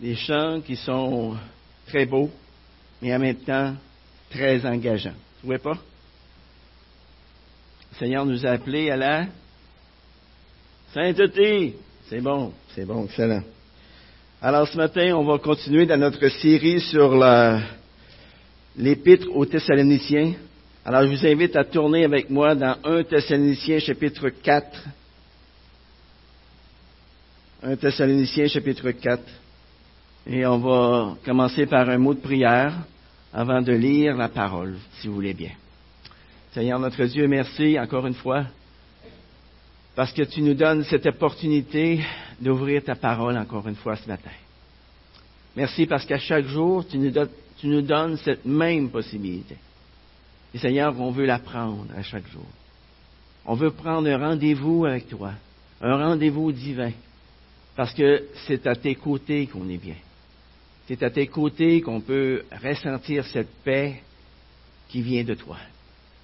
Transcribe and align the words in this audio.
des 0.00 0.16
chants 0.16 0.60
qui 0.62 0.76
sont 0.76 1.36
très 1.86 2.06
beaux, 2.06 2.30
mais 3.02 3.14
en 3.14 3.18
même 3.18 3.36
temps 3.36 3.74
très 4.30 4.64
engageants. 4.64 5.10
Vous 5.42 5.52
trouvez 5.52 5.58
pas? 5.58 5.78
Le 7.92 7.98
Seigneur 7.98 8.24
nous 8.24 8.46
a 8.46 8.50
appelés 8.50 8.90
à 8.90 8.96
la 8.96 9.26
sainteté. 10.94 11.76
C'est 12.08 12.20
bon, 12.20 12.52
c'est 12.74 12.86
bon, 12.86 13.04
excellent. 13.04 13.42
Alors 14.40 14.66
ce 14.66 14.76
matin, 14.76 15.14
on 15.16 15.24
va 15.24 15.38
continuer 15.38 15.84
dans 15.84 15.98
notre 15.98 16.28
série 16.28 16.80
sur 16.80 17.14
l'épître 18.76 19.26
aux 19.34 19.44
Thessaloniciens. 19.44 20.32
Alors 20.84 21.02
je 21.02 21.08
vous 21.08 21.26
invite 21.26 21.56
à 21.56 21.64
tourner 21.64 22.04
avec 22.04 22.30
moi 22.30 22.54
dans 22.54 22.76
1 22.84 23.02
Thessaloniciens 23.04 23.80
chapitre 23.80 24.30
4. 24.30 24.82
1 27.62 27.76
Thessaloniciens 27.76 28.48
chapitre 28.48 28.90
4. 28.92 29.22
Et 30.26 30.46
on 30.46 30.58
va 30.58 31.16
commencer 31.24 31.66
par 31.66 31.88
un 31.88 31.98
mot 31.98 32.14
de 32.14 32.20
prière 32.20 32.74
avant 33.32 33.62
de 33.62 33.72
lire 33.72 34.16
la 34.16 34.28
parole, 34.28 34.76
si 34.98 35.08
vous 35.08 35.14
voulez 35.14 35.34
bien. 35.34 35.52
Seigneur 36.52 36.78
notre 36.78 37.04
Dieu, 37.04 37.28
merci 37.28 37.78
encore 37.78 38.06
une 38.06 38.14
fois 38.14 38.44
parce 39.94 40.12
que 40.12 40.22
tu 40.22 40.42
nous 40.42 40.54
donnes 40.54 40.84
cette 40.84 41.06
opportunité 41.06 42.00
d'ouvrir 42.40 42.82
ta 42.82 42.94
parole 42.94 43.36
encore 43.36 43.66
une 43.68 43.76
fois 43.76 43.96
ce 43.96 44.08
matin. 44.08 44.30
Merci 45.56 45.86
parce 45.86 46.06
qu'à 46.06 46.18
chaque 46.18 46.46
jour, 46.46 46.86
tu 46.88 46.98
nous, 46.98 47.82
donnes, 47.82 48.16
cette 48.18 48.44
même 48.44 48.90
possibilité. 48.90 49.56
Et 50.54 50.58
Seigneur, 50.58 50.98
on 50.98 51.10
veut 51.10 51.26
la 51.26 51.38
prendre 51.38 51.86
à 51.96 52.02
chaque 52.02 52.26
jour. 52.28 52.46
On 53.44 53.54
veut 53.54 53.72
prendre 53.72 54.08
un 54.08 54.18
rendez-vous 54.18 54.84
avec 54.84 55.08
toi, 55.08 55.32
un 55.80 55.96
rendez-vous 55.96 56.52
divin, 56.52 56.92
parce 57.76 57.92
que 57.92 58.24
c'est 58.46 58.66
à 58.66 58.74
tes 58.74 58.94
côtés 58.94 59.46
qu'on 59.46 59.68
est 59.68 59.78
bien. 59.78 59.96
C'est 60.90 61.04
à 61.04 61.10
tes 61.10 61.28
côtés 61.28 61.82
qu'on 61.82 62.00
peut 62.00 62.42
ressentir 62.64 63.24
cette 63.26 63.62
paix 63.62 64.02
qui 64.88 65.02
vient 65.02 65.22
de 65.22 65.34
toi, 65.34 65.56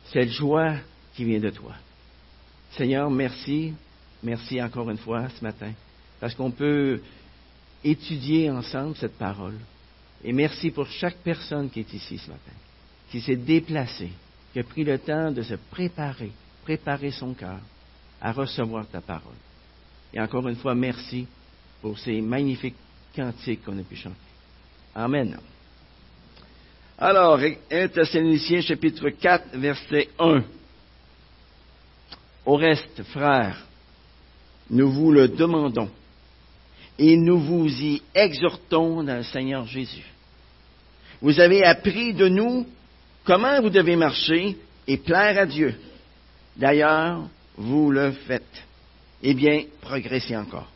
cette 0.07 0.31
joie 0.31 0.75
qui 1.15 1.23
vient 1.23 1.39
de 1.39 1.51
toi. 1.51 1.73
Seigneur, 2.73 3.09
merci, 3.09 3.75
merci 4.25 4.61
encore 4.61 4.91
une 4.91 4.97
fois 4.97 5.29
ce 5.29 5.45
matin, 5.45 5.71
parce 6.19 6.35
qu'on 6.35 6.51
peut 6.51 7.01
étudier 7.85 8.51
ensemble 8.51 8.97
cette 8.97 9.17
parole. 9.17 9.55
Et 10.25 10.33
merci 10.33 10.73
pour 10.73 10.89
chaque 10.89 11.19
personne 11.19 11.71
qui 11.71 11.79
est 11.79 11.93
ici 11.93 12.19
ce 12.19 12.29
matin, 12.29 12.57
qui 13.13 13.21
s'est 13.21 13.37
déplacée, 13.37 14.11
qui 14.53 14.59
a 14.59 14.65
pris 14.65 14.83
le 14.83 14.99
temps 14.99 15.31
de 15.31 15.43
se 15.43 15.55
préparer, 15.71 16.33
préparer 16.65 17.13
son 17.13 17.35
cœur 17.35 17.61
à 18.21 18.33
recevoir 18.33 18.89
ta 18.89 19.01
parole. 19.01 19.37
Et 20.13 20.21
encore 20.21 20.49
une 20.49 20.57
fois, 20.57 20.75
merci 20.75 21.29
pour 21.81 21.97
ces 22.01 22.21
magnifiques 22.21 22.75
cantiques 23.15 23.65
qu'on 23.65 23.79
a 23.79 23.85
pu 23.85 23.95
chanter. 23.95 24.26
Amen. 24.97 25.37
Alors, 26.97 27.39
1 27.39 27.89
Thessaloniciens 27.89 28.63
chapitre 28.63 29.11
4, 29.11 29.59
verset 29.59 30.09
1. 30.19 30.43
Au 32.47 32.57
reste, 32.57 33.03
frères, 33.13 33.67
nous 34.71 34.91
vous 34.91 35.13
le 35.13 35.29
demandons 35.29 35.91
et 36.99 37.15
nous 37.19 37.39
vous 37.39 37.69
y 37.69 38.01
exhortons 38.15 39.03
dans 39.03 39.17
le 39.17 39.23
Seigneur 39.23 39.67
Jésus. 39.67 40.07
Vous 41.21 41.39
avez 41.41 41.63
appris 41.63 42.15
de 42.15 42.29
nous 42.29 42.67
comment 43.25 43.61
vous 43.61 43.69
devez 43.69 43.97
marcher 43.97 44.57
et 44.87 44.97
plaire 44.97 45.39
à 45.39 45.45
Dieu. 45.45 45.75
D'ailleurs, 46.57 47.29
vous 47.59 47.91
le 47.91 48.13
faites. 48.13 48.65
Eh 49.23 49.35
bien, 49.35 49.65
progressez 49.83 50.35
encore. 50.35 50.71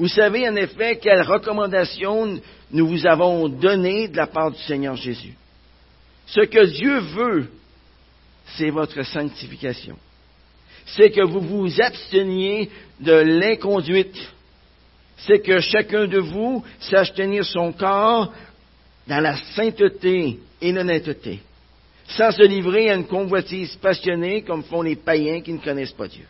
Vous 0.00 0.08
savez 0.08 0.48
en 0.48 0.56
effet 0.56 0.96
quelles 0.96 1.20
recommandations 1.20 2.40
nous 2.70 2.86
vous 2.88 3.06
avons 3.06 3.50
données 3.50 4.08
de 4.08 4.16
la 4.16 4.26
part 4.26 4.50
du 4.50 4.58
Seigneur 4.62 4.96
Jésus. 4.96 5.34
Ce 6.24 6.40
que 6.40 6.64
Dieu 6.64 7.00
veut, 7.00 7.50
c'est 8.56 8.70
votre 8.70 9.02
sanctification. 9.02 9.98
C'est 10.86 11.10
que 11.10 11.22
vous 11.22 11.42
vous 11.42 11.82
absteniez 11.82 12.70
de 12.98 13.12
l'inconduite. 13.12 14.16
C'est 15.18 15.40
que 15.40 15.60
chacun 15.60 16.06
de 16.06 16.18
vous 16.18 16.64
sache 16.78 17.12
tenir 17.12 17.44
son 17.44 17.70
corps 17.74 18.32
dans 19.06 19.20
la 19.20 19.36
sainteté 19.54 20.38
et 20.62 20.72
l'honnêteté, 20.72 21.40
sans 22.06 22.30
se 22.30 22.42
livrer 22.42 22.88
à 22.88 22.94
une 22.94 23.06
convoitise 23.06 23.76
passionnée 23.76 24.40
comme 24.44 24.64
font 24.64 24.80
les 24.80 24.96
païens 24.96 25.42
qui 25.42 25.52
ne 25.52 25.58
connaissent 25.58 25.92
pas 25.92 26.08
Dieu. 26.08 26.24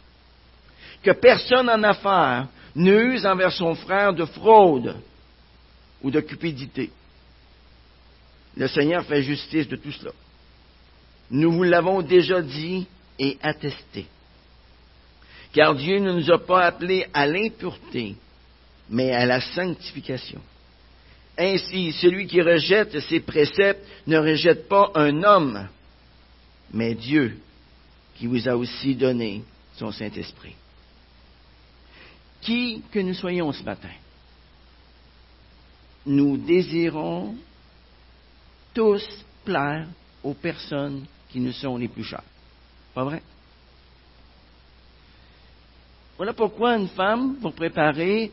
Que 1.04 1.12
personne 1.12 1.70
en 1.70 1.84
affaires 1.84 2.48
n'use 2.74 3.26
envers 3.26 3.52
son 3.52 3.74
frère 3.74 4.14
de 4.14 4.24
fraude 4.24 4.96
ou 6.02 6.10
de 6.10 6.20
cupidité. 6.20 6.90
Le 8.56 8.68
Seigneur 8.68 9.04
fait 9.04 9.22
justice 9.22 9.68
de 9.68 9.76
tout 9.76 9.92
cela. 9.92 10.12
Nous 11.30 11.52
vous 11.52 11.62
l'avons 11.62 12.02
déjà 12.02 12.42
dit 12.42 12.86
et 13.18 13.38
attesté. 13.42 14.06
Car 15.52 15.74
Dieu 15.74 15.98
ne 15.98 16.12
nous 16.12 16.30
a 16.30 16.38
pas 16.38 16.64
appelés 16.64 17.06
à 17.12 17.26
l'impureté, 17.26 18.16
mais 18.88 19.12
à 19.12 19.26
la 19.26 19.40
sanctification. 19.40 20.40
Ainsi, 21.38 21.92
celui 21.92 22.26
qui 22.26 22.40
rejette 22.40 22.98
ses 23.00 23.20
préceptes 23.20 23.86
ne 24.06 24.18
rejette 24.18 24.68
pas 24.68 24.90
un 24.94 25.22
homme, 25.22 25.68
mais 26.72 26.94
Dieu 26.94 27.38
qui 28.16 28.26
vous 28.26 28.48
a 28.48 28.56
aussi 28.56 28.94
donné 28.94 29.42
son 29.76 29.90
Saint-Esprit 29.90 30.54
qui 32.40 32.82
que 32.90 32.98
nous 32.98 33.14
soyons 33.14 33.52
ce 33.52 33.62
matin, 33.62 33.90
nous 36.06 36.36
désirons 36.36 37.34
tous 38.72 39.04
plaire 39.44 39.86
aux 40.22 40.34
personnes 40.34 41.04
qui 41.28 41.40
nous 41.40 41.52
sont 41.52 41.76
les 41.76 41.88
plus 41.88 42.04
chères. 42.04 42.22
Pas 42.94 43.04
vrai? 43.04 43.22
Voilà 46.16 46.32
pourquoi 46.32 46.76
une 46.76 46.88
femme 46.88 47.36
va 47.40 47.50
préparer 47.50 48.30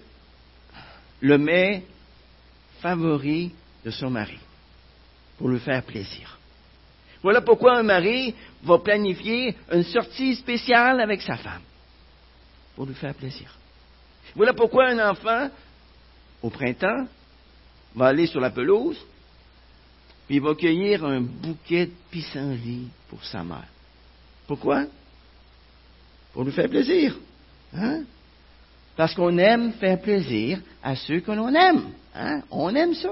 le 1.22 1.38
mets 1.38 1.86
favori 2.80 3.52
de 3.84 3.92
son 3.92 4.10
mari, 4.10 4.38
pour 5.38 5.50
lui 5.50 5.60
faire 5.60 5.84
plaisir. 5.84 6.38
Voilà 7.24 7.42
pourquoi 7.42 7.78
un 7.78 7.84
mari 7.84 8.36
va 8.64 8.78
planifier 8.80 9.56
une 9.72 9.84
sortie 9.84 10.36
spéciale 10.36 11.00
avec 11.00 11.22
sa 11.22 11.38
femme, 11.38 11.62
pour 12.76 12.86
lui 12.86 12.94
faire 12.94 13.16
plaisir. 13.16 13.58
Voilà 14.36 14.54
pourquoi 14.54 14.88
un 14.88 15.10
enfant, 15.10 15.50
au 16.42 16.50
printemps, 16.50 17.08
va 17.96 18.08
aller 18.08 18.28
sur 18.28 18.40
la 18.40 18.50
pelouse, 18.50 18.98
puis 20.28 20.36
il 20.36 20.42
va 20.42 20.56
cueillir 20.56 21.06
un 21.06 21.22
bouquet 21.22 21.88
de 21.88 21.92
pissenlits 22.12 22.90
pour 23.10 23.24
sa 23.24 23.44
mère. 23.44 23.68
Pourquoi? 24.46 24.86
Pour 26.34 26.44
lui 26.44 26.52
faire 26.52 26.70
plaisir. 26.70 27.16
Hein? 27.74 28.04
Parce 28.96 29.14
qu'on 29.14 29.38
aime 29.38 29.74
faire 29.74 30.00
plaisir 30.02 30.60
à 30.84 30.96
ceux 30.96 31.22
que 31.22 31.32
l'on 31.32 31.54
aime. 31.54 31.92
Hein? 32.14 32.42
On 32.52 32.74
aime 32.76 32.94
ça. 32.94 33.12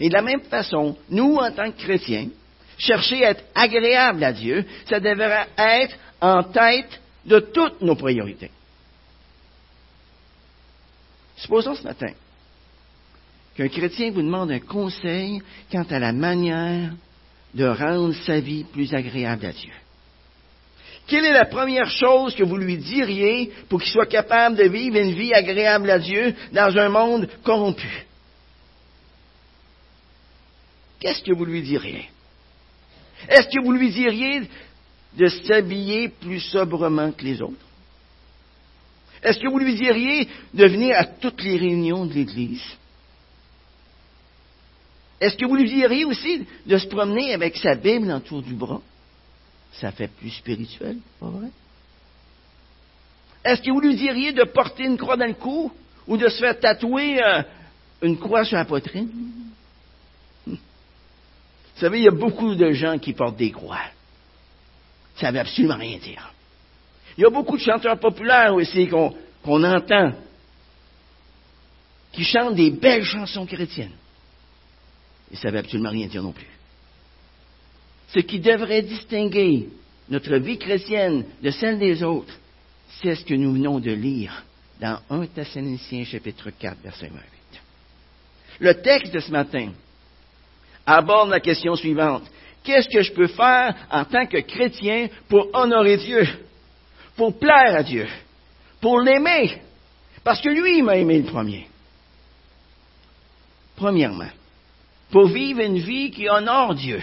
Et 0.00 0.08
de 0.08 0.14
la 0.14 0.22
même 0.22 0.42
façon, 0.42 0.96
nous, 1.10 1.36
en 1.36 1.50
tant 1.52 1.70
que 1.70 1.78
chrétiens, 1.78 2.28
chercher 2.78 3.24
à 3.24 3.30
être 3.30 3.44
agréables 3.54 4.24
à 4.24 4.32
Dieu, 4.32 4.64
ça 4.88 5.00
devrait 5.00 5.48
être 5.56 5.96
en 6.20 6.42
tête 6.44 7.00
de 7.24 7.40
toutes 7.40 7.80
nos 7.82 7.96
priorités. 7.96 8.50
Supposons 11.36 11.74
ce 11.74 11.82
matin 11.82 12.12
qu'un 13.56 13.68
chrétien 13.68 14.10
vous 14.10 14.22
demande 14.22 14.50
un 14.50 14.60
conseil 14.60 15.40
quant 15.70 15.86
à 15.90 15.98
la 15.98 16.12
manière 16.12 16.92
de 17.54 17.64
rendre 17.64 18.14
sa 18.26 18.40
vie 18.40 18.64
plus 18.64 18.92
agréable 18.94 19.46
à 19.46 19.52
Dieu. 19.52 19.72
Quelle 21.06 21.24
est 21.24 21.32
la 21.32 21.46
première 21.46 21.88
chose 21.88 22.34
que 22.34 22.42
vous 22.42 22.56
lui 22.56 22.76
diriez 22.76 23.52
pour 23.68 23.80
qu'il 23.80 23.92
soit 23.92 24.06
capable 24.06 24.56
de 24.56 24.64
vivre 24.64 24.96
une 24.96 25.14
vie 25.14 25.32
agréable 25.32 25.88
à 25.90 25.98
Dieu 25.98 26.34
dans 26.52 26.76
un 26.76 26.88
monde 26.88 27.28
corrompu? 27.44 28.06
Qu'est-ce 30.98 31.22
que 31.22 31.32
vous 31.32 31.44
lui 31.44 31.62
diriez? 31.62 32.10
Est-ce 33.28 33.48
que 33.48 33.62
vous 33.62 33.72
lui 33.72 33.90
diriez 33.90 34.42
de 35.16 35.26
s'habiller 35.28 36.08
plus 36.08 36.40
sobrement 36.40 37.12
que 37.12 37.24
les 37.24 37.40
autres? 37.40 37.65
Est-ce 39.26 39.40
que 39.40 39.48
vous 39.48 39.58
lui 39.58 39.74
diriez 39.74 40.28
de 40.54 40.66
venir 40.66 40.96
à 40.96 41.04
toutes 41.04 41.42
les 41.42 41.56
réunions 41.56 42.06
de 42.06 42.14
l'Église? 42.14 42.62
Est-ce 45.20 45.36
que 45.36 45.44
vous 45.44 45.56
lui 45.56 45.68
diriez 45.68 46.04
aussi 46.04 46.46
de 46.64 46.78
se 46.78 46.86
promener 46.86 47.34
avec 47.34 47.56
sa 47.56 47.74
Bible 47.74 48.08
autour 48.12 48.40
du 48.40 48.54
bras? 48.54 48.80
Ça 49.72 49.90
fait 49.90 50.06
plus 50.06 50.30
spirituel, 50.30 50.98
pas 51.18 51.26
vrai? 51.26 51.48
Est-ce 53.44 53.62
que 53.62 53.70
vous 53.72 53.80
lui 53.80 53.96
diriez 53.96 54.30
de 54.30 54.44
porter 54.44 54.84
une 54.84 54.96
croix 54.96 55.16
dans 55.16 55.26
le 55.26 55.34
cou 55.34 55.72
ou 56.06 56.16
de 56.16 56.28
se 56.28 56.38
faire 56.38 56.60
tatouer 56.60 57.20
euh, 57.20 57.42
une 58.02 58.18
croix 58.18 58.44
sur 58.44 58.56
la 58.56 58.64
poitrine? 58.64 59.10
Vous 60.46 60.56
savez, 61.80 61.98
il 61.98 62.04
y 62.04 62.08
a 62.08 62.12
beaucoup 62.12 62.54
de 62.54 62.70
gens 62.70 62.96
qui 63.00 63.12
portent 63.12 63.36
des 63.36 63.50
croix. 63.50 63.90
Ça 65.16 65.28
ne 65.28 65.32
veut 65.32 65.40
absolument 65.40 65.78
rien 65.78 65.98
dire. 65.98 66.32
Il 67.16 67.22
y 67.22 67.24
a 67.24 67.30
beaucoup 67.30 67.56
de 67.56 67.62
chanteurs 67.62 67.98
populaires 67.98 68.54
aussi 68.54 68.88
qu'on 68.88 69.64
entend 69.64 70.12
qui 72.12 72.24
chantent 72.24 72.54
des 72.54 72.70
belles 72.70 73.04
chansons 73.04 73.46
chrétiennes. 73.46 73.92
Ça 75.34 75.48
ne 75.48 75.52
veut 75.52 75.58
absolument 75.58 75.90
rien 75.90 76.06
dire 76.06 76.22
non 76.22 76.32
plus. 76.32 76.48
Ce 78.08 78.20
qui 78.20 78.40
devrait 78.40 78.82
distinguer 78.82 79.68
notre 80.08 80.36
vie 80.36 80.58
chrétienne 80.58 81.24
de 81.42 81.50
celle 81.50 81.78
des 81.78 82.02
autres, 82.02 82.32
c'est 83.02 83.14
ce 83.14 83.24
que 83.24 83.34
nous 83.34 83.52
venons 83.52 83.80
de 83.80 83.90
lire 83.90 84.44
dans 84.80 84.98
1 85.10 85.26
Thessaloniciens 85.26 86.04
chapitre 86.04 86.50
4, 86.50 86.78
verset 86.82 87.08
28. 87.08 87.20
Le 88.60 88.74
texte 88.80 89.12
de 89.12 89.18
ce 89.18 89.30
matin 89.30 89.72
aborde 90.86 91.30
la 91.30 91.40
question 91.40 91.74
suivante. 91.74 92.24
Qu'est-ce 92.62 92.88
que 92.88 93.02
je 93.02 93.12
peux 93.12 93.26
faire 93.26 93.74
en 93.90 94.04
tant 94.04 94.26
que 94.26 94.38
chrétien 94.38 95.08
pour 95.28 95.48
honorer 95.52 95.98
Dieu, 95.98 96.26
pour 97.16 97.38
plaire 97.38 97.76
à 97.76 97.82
Dieu, 97.82 98.06
pour 98.80 99.00
l'aimer? 99.00 99.60
Parce 100.22 100.40
que 100.40 100.48
lui, 100.48 100.82
m'a 100.82 100.96
aimé 100.96 101.18
le 101.18 101.24
premier. 101.24 101.68
Premièrement, 103.76 104.30
pour 105.10 105.28
vivre 105.28 105.60
une 105.60 105.78
vie 105.78 106.10
qui 106.10 106.28
honore 106.28 106.74
Dieu, 106.74 107.00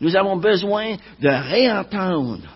nous 0.00 0.16
avons 0.16 0.36
besoin 0.36 0.96
de 1.20 1.28
réentendre, 1.28 2.48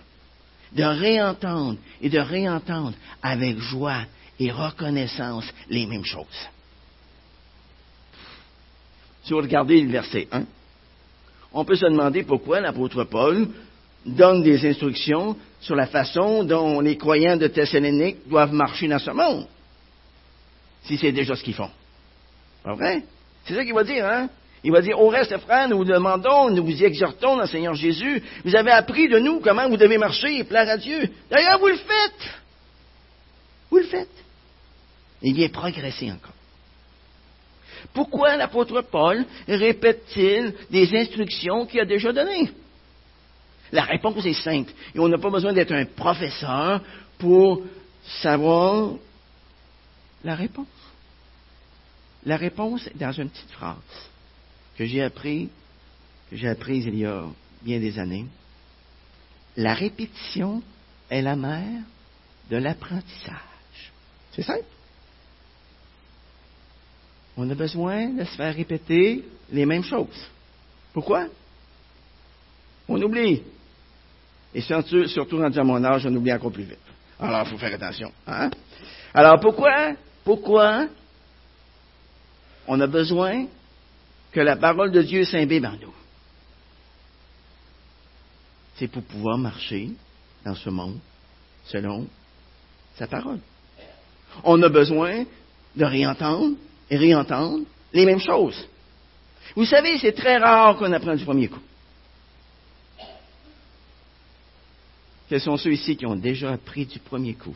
de 0.73 0.85
réentendre 0.85 1.79
et 2.01 2.09
de 2.09 2.19
réentendre 2.19 2.95
avec 3.23 3.59
joie 3.59 4.03
et 4.39 4.51
reconnaissance 4.51 5.45
les 5.69 5.87
mêmes 5.87 6.05
choses. 6.05 6.49
Si 9.25 9.33
vous 9.33 9.41
regardez 9.41 9.81
le 9.83 9.91
verset 9.91 10.29
1, 10.33 10.45
on 11.53 11.65
peut 11.65 11.77
se 11.77 11.87
demander 11.87 12.23
pourquoi 12.23 12.61
l'apôtre 12.61 13.05
Paul 13.05 13.49
donne 14.07 14.43
des 14.43 14.67
instructions 14.67 15.37
sur 15.61 15.77
la 15.77 15.87
façon 15.87 16.45
dont 16.45 16.81
les 16.81 16.97
croyants 16.97 17.37
de 17.37 17.47
Thessalonique 17.47 18.29
doivent 18.29 18.53
marcher 18.53 18.89
dans 18.89 18.99
ce 18.99 19.11
monde, 19.11 19.47
si 20.85 20.97
c'est 20.97 21.13
déjà 21.13 21.37
ce 21.37 21.43
qu'ils 21.43 21.55
font. 21.55 21.71
Pas 22.65 22.75
vrai? 22.75 23.03
C'est 23.45 23.55
ça 23.55 23.65
qu'il 23.65 23.75
va 23.75 23.85
dire, 23.85 24.07
hein? 24.07 24.29
Il 24.63 24.73
va 24.73 24.83
dire, 24.83 25.01
au 25.01 25.09
reste, 25.09 25.37
frères, 25.39 25.69
nous 25.69 25.79
vous 25.79 25.85
demandons, 25.85 26.51
nous 26.51 26.65
vous 26.65 26.85
exhortons 26.85 27.37
dans 27.37 27.43
le 27.43 27.49
Seigneur 27.49 27.75
Jésus, 27.75 28.23
vous 28.45 28.55
avez 28.55 28.71
appris 28.71 29.09
de 29.09 29.19
nous 29.19 29.41
comment 29.41 29.69
vous 29.69 29.79
devez 29.79 29.97
marcher 29.97 30.39
et 30.39 30.45
plaire 30.45 30.69
à 30.69 30.77
Dieu. 30.77 31.09
D'ailleurs, 31.31 31.59
vous 31.59 31.69
le 31.69 31.77
faites. 31.77 32.31
Vous 33.71 33.79
le 33.79 33.85
faites. 33.85 34.09
Il 35.23 35.35
vient 35.35 35.49
progresser 35.49 36.11
encore. 36.11 36.35
Pourquoi 37.95 38.37
l'apôtre 38.37 38.83
Paul 38.83 39.25
répète-t-il 39.49 40.55
des 40.71 40.95
instructions 40.95 41.65
qu'il 41.65 41.81
a 41.81 41.87
déjà 41.87 42.13
données? 42.13 42.51
La 43.73 43.85
réponse 43.85 44.25
est 44.27 44.43
simple. 44.43 44.73
Et 44.95 44.99
on 44.99 45.09
n'a 45.09 45.19
pas 45.19 45.31
besoin 45.31 45.53
d'être 45.53 45.73
un 45.73 45.85
professeur 45.85 46.83
pour 47.19 47.63
savoir 48.23 48.95
la 50.25 50.35
réponse. 50.35 50.67
La 52.25 52.37
réponse 52.37 52.87
est 52.87 52.99
dans 52.99 53.13
une 53.13 53.31
petite 53.31 53.51
phrase 53.51 53.77
que 54.77 54.85
j'ai 54.85 55.03
appris, 55.03 55.49
que 56.31 56.37
j'ai 56.37 56.49
apprise 56.49 56.87
il 56.87 56.97
y 56.97 57.07
a 57.07 57.25
bien 57.63 57.79
des 57.79 57.99
années. 57.99 58.27
La 59.57 59.75
répétition 59.75 60.63
est 61.09 61.23
la 61.23 61.37
mère 61.37 61.83
de 62.51 62.57
l'apprentissage. 62.57 63.93
C'est 64.33 64.43
simple. 64.43 64.65
On 67.37 67.49
a 67.49 67.55
besoin 67.55 68.09
de 68.09 68.25
se 68.25 68.37
faire 68.37 68.55
répéter 68.55 69.25
les 69.53 69.65
mêmes 69.65 69.85
choses. 69.85 70.29
Pourquoi? 70.93 71.27
On 72.89 73.01
oublie. 73.01 73.43
Et 74.55 74.61
surtout, 74.61 75.07
surtout 75.07 75.39
rendu 75.39 75.59
à 75.59 75.65
mon 75.65 75.83
âge, 75.85 76.07
on 76.07 76.15
oublie 76.15 76.33
encore 76.33 76.53
plus 76.53 76.65
vite. 76.65 76.79
Alors, 77.19 77.43
il 77.45 77.51
faut 77.51 77.59
faire 77.59 77.75
attention. 77.75 78.13
Hein? 78.27 78.51
Alors, 79.15 79.39
pourquoi? 79.41 79.95
Pourquoi 80.25 80.87
on 82.67 82.81
a 82.81 82.87
besoin 82.87 83.47
que 84.33 84.41
la 84.41 84.57
parole 84.57 84.91
de 84.91 85.03
Dieu 85.03 85.25
s'imbibe 85.25 85.65
en 85.65 85.73
nous? 85.73 85.95
C'est 88.77 88.89
pour 88.89 89.03
pouvoir 89.03 89.39
marcher 89.39 89.91
dans 90.45 90.55
ce 90.55 90.71
monde 90.71 90.99
selon 91.67 92.07
sa 92.97 93.07
parole. 93.07 93.39
On 94.45 94.63
a 94.63 94.69
besoin 94.69 95.25
de 95.77 95.85
réentendre 95.85 96.57
et 96.89 96.97
réentendre 96.97 97.65
les 97.93 98.07
mêmes 98.07 98.21
choses. 98.21 98.67
Vous 99.55 99.65
savez, 99.65 99.99
c'est 99.99 100.13
très 100.13 100.39
rare 100.39 100.77
qu'on 100.77 100.93
apprenne 100.93 101.17
du 101.17 101.25
premier 101.25 101.49
coup. 101.49 101.61
Quels 105.31 105.41
sont 105.41 105.57
ceux 105.57 105.73
ici 105.73 105.97
qui 105.97 106.05
ont 106.07 106.17
déjà 106.17 106.51
appris 106.51 106.87
du 106.87 106.99
premier 106.99 107.35
coup? 107.35 107.55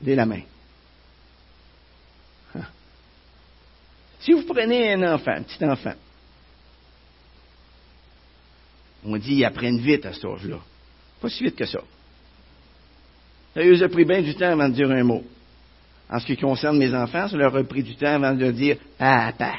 Dès 0.00 0.16
la 0.16 0.26
main. 0.26 0.40
Hein? 2.56 2.66
Si 4.18 4.32
vous 4.32 4.42
prenez 4.42 4.94
un 4.94 5.14
enfant, 5.14 5.30
un 5.30 5.42
petit 5.44 5.64
enfant, 5.64 5.94
on 9.04 9.16
dit 9.16 9.36
qu'ils 9.36 9.44
apprennent 9.44 9.78
vite 9.78 10.06
à 10.06 10.12
cet 10.12 10.24
âge-là. 10.24 10.58
Pas 11.20 11.28
si 11.28 11.44
vite 11.44 11.54
que 11.54 11.66
ça. 11.66 11.78
Ça 13.54 13.62
lui 13.62 13.80
a 13.80 13.88
pris 13.88 14.04
bien 14.04 14.20
du 14.20 14.34
temps 14.34 14.50
avant 14.50 14.68
de 14.68 14.74
dire 14.74 14.90
un 14.90 15.04
mot. 15.04 15.22
En 16.10 16.18
ce 16.18 16.26
qui 16.26 16.36
concerne 16.36 16.78
mes 16.78 16.92
enfants, 16.92 17.28
ça 17.28 17.36
leur 17.36 17.54
a 17.54 17.62
pris 17.62 17.84
du 17.84 17.94
temps 17.94 18.14
avant 18.14 18.34
de 18.34 18.50
dire 18.50 18.76
papa. 18.98 19.54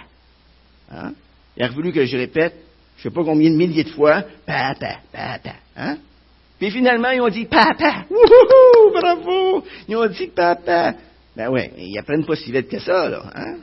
Hein? 0.92 1.14
Il 1.56 1.64
a 1.64 1.70
voulu 1.70 1.94
que 1.94 2.06
je 2.06 2.18
répète, 2.18 2.56
je 2.98 3.08
ne 3.08 3.14
sais 3.14 3.16
pas 3.16 3.24
combien 3.24 3.50
de 3.50 3.56
milliers 3.56 3.86
de 3.86 3.92
fois, 3.92 4.24
papa, 4.46 5.00
papa. 5.14 5.56
Hein? 5.78 6.00
Puis 6.60 6.72
finalement, 6.72 7.10
ils 7.12 7.22
ont 7.22 7.30
dit 7.30 7.46
papa. 7.46 8.06
Wouhou, 8.10 8.92
bravo. 8.92 9.64
Ils 9.88 9.96
ont 9.96 10.08
dit 10.08 10.28
papa. 10.28 10.94
Ben 11.36 11.50
ouais, 11.50 11.72
ils 11.78 11.98
apprennent 11.98 12.26
pas 12.26 12.36
si 12.36 12.52
vite 12.52 12.68
que 12.68 12.80
ça, 12.80 13.10
là. 13.10 13.24
Hein? 13.34 13.58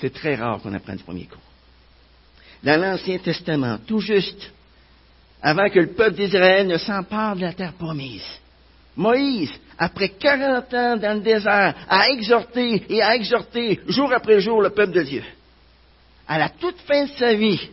C'est 0.00 0.12
très 0.12 0.36
rare 0.36 0.60
qu'on 0.60 0.72
apprenne 0.74 0.96
du 0.96 1.02
premier 1.02 1.24
coup. 1.24 1.38
Dans 2.62 2.80
l'Ancien 2.80 3.18
Testament, 3.18 3.78
tout 3.86 4.00
juste 4.00 4.52
avant 5.42 5.68
que 5.68 5.80
le 5.80 5.92
peuple 5.92 6.16
d'Israël 6.16 6.66
ne 6.66 6.78
s'empare 6.78 7.36
de 7.36 7.42
la 7.42 7.52
terre 7.52 7.74
promise. 7.74 8.24
Moïse, 8.96 9.52
après 9.76 10.10
40 10.10 10.74
ans 10.74 10.96
dans 10.96 11.14
le 11.14 11.20
désert, 11.20 11.74
a 11.88 12.08
exhorté 12.10 12.84
et 12.88 13.02
a 13.02 13.16
exhorté 13.16 13.80
jour 13.88 14.12
après 14.12 14.40
jour 14.40 14.62
le 14.62 14.70
peuple 14.70 14.92
de 14.92 15.02
Dieu. 15.02 15.24
À 16.26 16.38
la 16.38 16.48
toute 16.48 16.78
fin 16.80 17.04
de 17.04 17.10
sa 17.18 17.34
vie, 17.34 17.68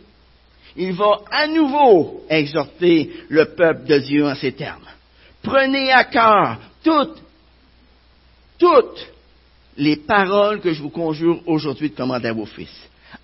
il 0.76 0.92
va 0.92 1.20
à 1.30 1.46
nouveau 1.46 2.22
exhorter 2.28 3.10
le 3.28 3.46
peuple 3.54 3.84
de 3.86 3.98
Dieu 3.98 4.26
en 4.26 4.34
ces 4.34 4.52
termes. 4.52 4.86
Prenez 5.42 5.90
à 5.92 6.04
cœur 6.04 6.58
toutes, 6.84 7.22
toutes 8.58 9.08
les 9.76 9.96
paroles 9.96 10.60
que 10.60 10.72
je 10.72 10.82
vous 10.82 10.90
conjure 10.90 11.40
aujourd'hui 11.46 11.90
de 11.90 11.96
commander 11.96 12.28
à 12.28 12.32
vos 12.32 12.46
fils 12.46 12.70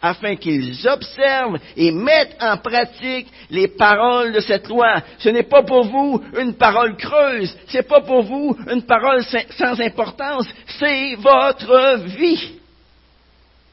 afin 0.01 0.37
qu'ils 0.37 0.87
observent 0.87 1.59
et 1.77 1.91
mettent 1.91 2.37
en 2.41 2.57
pratique 2.59 3.29
les 3.51 3.69
paroles 3.69 4.33
de 4.33 4.41
cette 4.41 4.69
loi. 4.69 5.03
Ce 5.19 5.29
n'est 5.29 5.45
pas 5.45 5.63
pour 5.63 5.85
vous 5.85 6.23
une 6.39 6.55
parole 6.55 6.97
creuse, 6.97 7.57
ce 7.67 7.79
n'est 7.79 7.83
pas 7.83 8.01
pour 8.01 8.23
vous 8.23 8.57
une 8.71 8.83
parole 8.83 9.23
sans 9.25 9.81
importance, 9.81 10.47
c'est 10.79 11.15
votre 11.17 11.99
vie. 12.17 12.53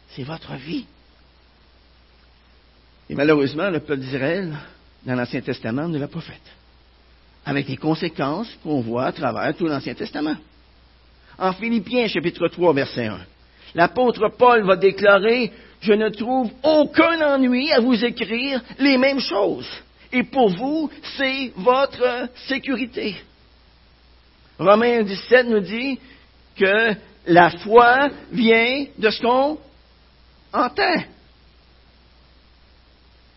C'est 0.10 0.24
votre 0.24 0.54
vie. 0.54 0.86
Et 3.10 3.16
malheureusement, 3.16 3.70
le 3.70 3.80
peuple 3.80 4.02
d'Israël, 4.02 4.56
dans 5.06 5.16
l'Ancien 5.16 5.42
Testament, 5.42 5.88
ne 5.88 6.00
l'a 6.00 6.08
pas 6.08 6.22
fait. 6.22 6.42
Avec 7.46 7.68
les 7.68 7.78
conséquences 7.78 8.50
qu'on 8.64 8.82
voit 8.82 9.06
à 9.06 9.12
travers 9.12 9.56
tout 9.56 9.68
l'Ancien 9.68 9.94
Testament. 9.94 10.36
En 11.38 11.54
Philippiens, 11.54 12.08
chapitre 12.08 12.48
3, 12.48 12.74
verset 12.74 13.08
1, 13.08 13.20
l'apôtre 13.76 14.30
Paul 14.38 14.66
va 14.66 14.76
déclarer 14.76 15.52
je 15.82 15.94
ne 15.94 16.10
trouve 16.10 16.52
aucun 16.64 17.36
ennui 17.36 17.72
à 17.72 17.80
vous 17.80 18.04
écrire 18.04 18.62
les 18.80 18.98
mêmes 18.98 19.20
choses. 19.20 19.70
Et 20.12 20.24
pour 20.24 20.50
vous, 20.50 20.90
c'est 21.18 21.52
votre 21.58 22.30
sécurité. 22.48 23.18
Romains 24.58 25.04
17 25.04 25.48
nous 25.48 25.60
dit 25.60 26.00
que 26.56 26.96
la 27.28 27.52
foi 27.52 28.10
vient 28.32 28.86
de 28.98 29.10
ce 29.10 29.22
qu'on 29.22 29.58
entend. 30.54 31.04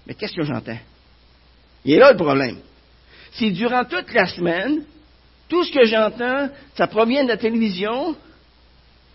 Mais 0.08 0.14
qu'est-ce 0.14 0.34
que 0.34 0.42
j'entends? 0.42 0.78
Il 1.84 1.92
est 1.92 1.98
là 1.98 2.12
le 2.12 2.16
problème. 2.16 2.56
Si 3.32 3.52
durant 3.52 3.84
toute 3.84 4.12
la 4.14 4.26
semaine, 4.26 4.82
tout 5.48 5.62
ce 5.64 5.70
que 5.72 5.84
j'entends, 5.84 6.48
ça 6.74 6.86
provient 6.86 7.24
de 7.24 7.28
la 7.28 7.36
télévision, 7.36 8.16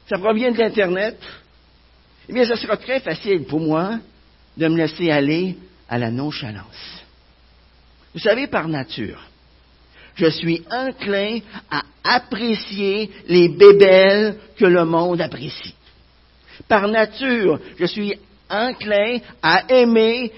ça 0.08 0.20
provient 0.20 0.52
de 0.52 0.60
l'Internet, 0.60 1.18
eh 2.30 2.34
bien, 2.34 2.46
ce 2.46 2.56
sera 2.56 2.78
très 2.78 3.00
facile 3.00 3.44
pour 3.46 3.60
moi 3.60 4.00
de 4.56 4.68
me 4.68 4.78
laisser 4.78 5.10
aller 5.10 5.58
à 5.90 5.98
la 5.98 6.12
nonchalance. 6.12 7.04
Vous 8.14 8.20
savez, 8.20 8.48
par 8.48 8.68
nature, 8.68 9.20
je 10.16 10.28
suis 10.28 10.64
enclin 10.72 11.40
à 11.72 11.82
apprécier 12.04 13.10
les 13.28 13.50
bébelles 13.50 14.38
que 14.58 14.66
le 14.66 14.86
monde 14.86 15.22
apprécie. 15.22 15.74
Par 16.68 16.88
nature, 16.88 17.60
je 17.80 17.86
suis 17.86 18.14
enclin 18.50 19.18
à 19.42 19.64
aimer 19.70 20.32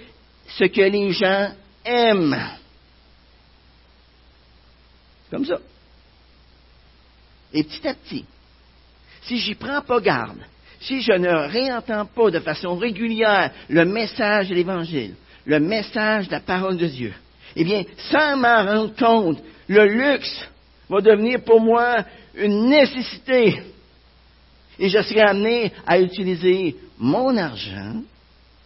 ce 0.48 0.66
que 0.66 0.82
les 0.82 1.12
gens 1.12 1.52
aiment. 1.84 2.50
Comme 5.30 5.46
ça. 5.46 5.60
Et 7.54 7.64
petit 7.64 7.88
à 7.88 7.94
petit, 7.94 8.26
si 9.24 9.38
j'y 9.40 9.56
prends 9.56 9.82
pas 9.82 10.00
garde, 10.00 10.40
si 10.82 11.02
je 11.02 11.14
ne 11.14 11.50
réentends 11.50 12.06
pas 12.06 12.30
de 12.30 12.40
façon 12.40 12.76
régulière 12.76 13.52
le 13.70 13.86
message 13.86 14.50
de 14.50 14.56
l'Évangile, 14.56 15.16
le 15.46 15.60
message 15.60 16.28
de 16.28 16.34
la 16.34 16.40
parole 16.42 16.78
de 16.78 16.88
Dieu, 16.88 17.14
eh 17.56 17.64
bien, 17.64 17.84
sans 18.10 18.36
m'en 18.36 18.64
rendre 18.64 18.96
compte, 18.96 19.42
le 19.68 19.86
luxe 19.86 20.48
va 20.90 21.02
devenir 21.02 21.44
pour 21.44 21.62
moi 21.62 22.04
une 22.36 22.70
nécessité. 22.70 23.62
Et 24.78 24.90
je 24.90 25.02
serai 25.02 25.22
amené 25.22 25.72
à 25.88 26.00
utiliser 26.00 26.76
mon 27.00 27.36
argent 27.38 28.02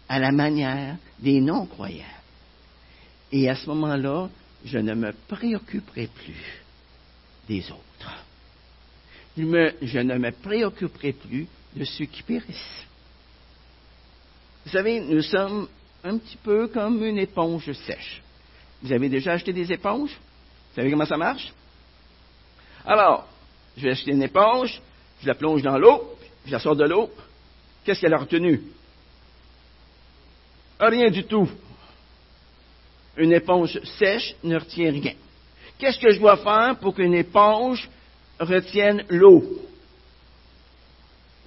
à 0.10 0.20
la 0.20 0.32
manière 0.32 0.98
des 1.20 1.40
non-croyants. 1.40 2.04
Et 3.32 3.48
à 3.48 3.56
ce 3.56 3.68
moment-là, 3.70 4.28
je 4.66 4.80
ne 4.80 4.96
me 4.96 5.14
préoccuperai 5.28 6.08
plus 6.08 6.64
des 7.48 7.64
autres. 7.72 8.26
Je, 9.38 10.00
ne 10.00 10.18
me 10.18 10.32
préoccuperai 10.32 11.14
plus 11.14 11.48
de 11.76 11.86
ceux 11.86 12.06
qui 12.06 12.24
périssent. 12.24 12.86
Vous 14.66 14.72
savez, 14.72 15.00
nous 15.00 15.22
sommes 15.22 15.68
un 16.04 16.18
petit 16.18 16.38
peu 16.38 16.68
comme 16.68 17.06
une 17.06 17.20
éponge 17.20 17.72
sèche. 17.72 18.22
Vous 18.82 18.92
avez 18.92 19.10
déjà 19.10 19.34
acheté 19.34 19.54
des 19.54 19.72
éponges? 19.72 20.12
Vous 20.12 20.76
savez 20.76 20.90
comment 20.90 21.06
ça 21.06 21.18
marche? 21.18 21.54
Alors, 22.86 23.28
je 23.78 23.84
vais 23.84 23.92
acheter 23.92 24.12
une 24.12 24.24
éponge, 24.24 24.82
je 25.22 25.28
la 25.28 25.36
plonge 25.36 25.62
dans 25.62 25.78
l'eau, 25.78 26.18
je 26.46 26.52
la 26.52 26.60
sors 26.60 26.76
de 26.76 26.86
l'eau. 26.86 27.12
Qu'est-ce 27.84 28.02
qu'elle 28.02 28.14
a 28.14 28.18
retenu? 28.20 28.62
Rien 30.80 31.10
du 31.10 31.24
tout. 31.26 31.50
Une 33.18 33.34
éponge 33.34 33.80
sèche 33.98 34.36
ne 34.44 34.58
retient 34.58 34.92
rien. 34.92 35.14
Qu'est-ce 35.78 36.00
que 36.00 36.12
je 36.12 36.20
dois 36.20 36.38
faire 36.38 36.78
pour 36.80 36.96
qu'une 36.96 37.14
éponge 37.14 37.90
retienne 38.40 39.04
l'eau? 39.10 39.44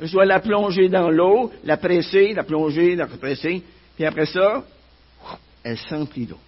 Je 0.01 0.13
dois 0.13 0.25
la 0.25 0.41
plonger 0.41 0.89
dans 0.89 1.11
l'eau, 1.11 1.53
la 1.65 1.77
presser, 1.77 2.35
la 2.35 2.45
plonger, 2.45 2.97
la 2.97 3.07
presser, 3.07 3.63
puis 3.95 4.05
après 4.05 4.27
ça, 4.27 4.65
elle 5.63 5.79
s'emplit 5.79 6.27
d'eau. 6.27 6.41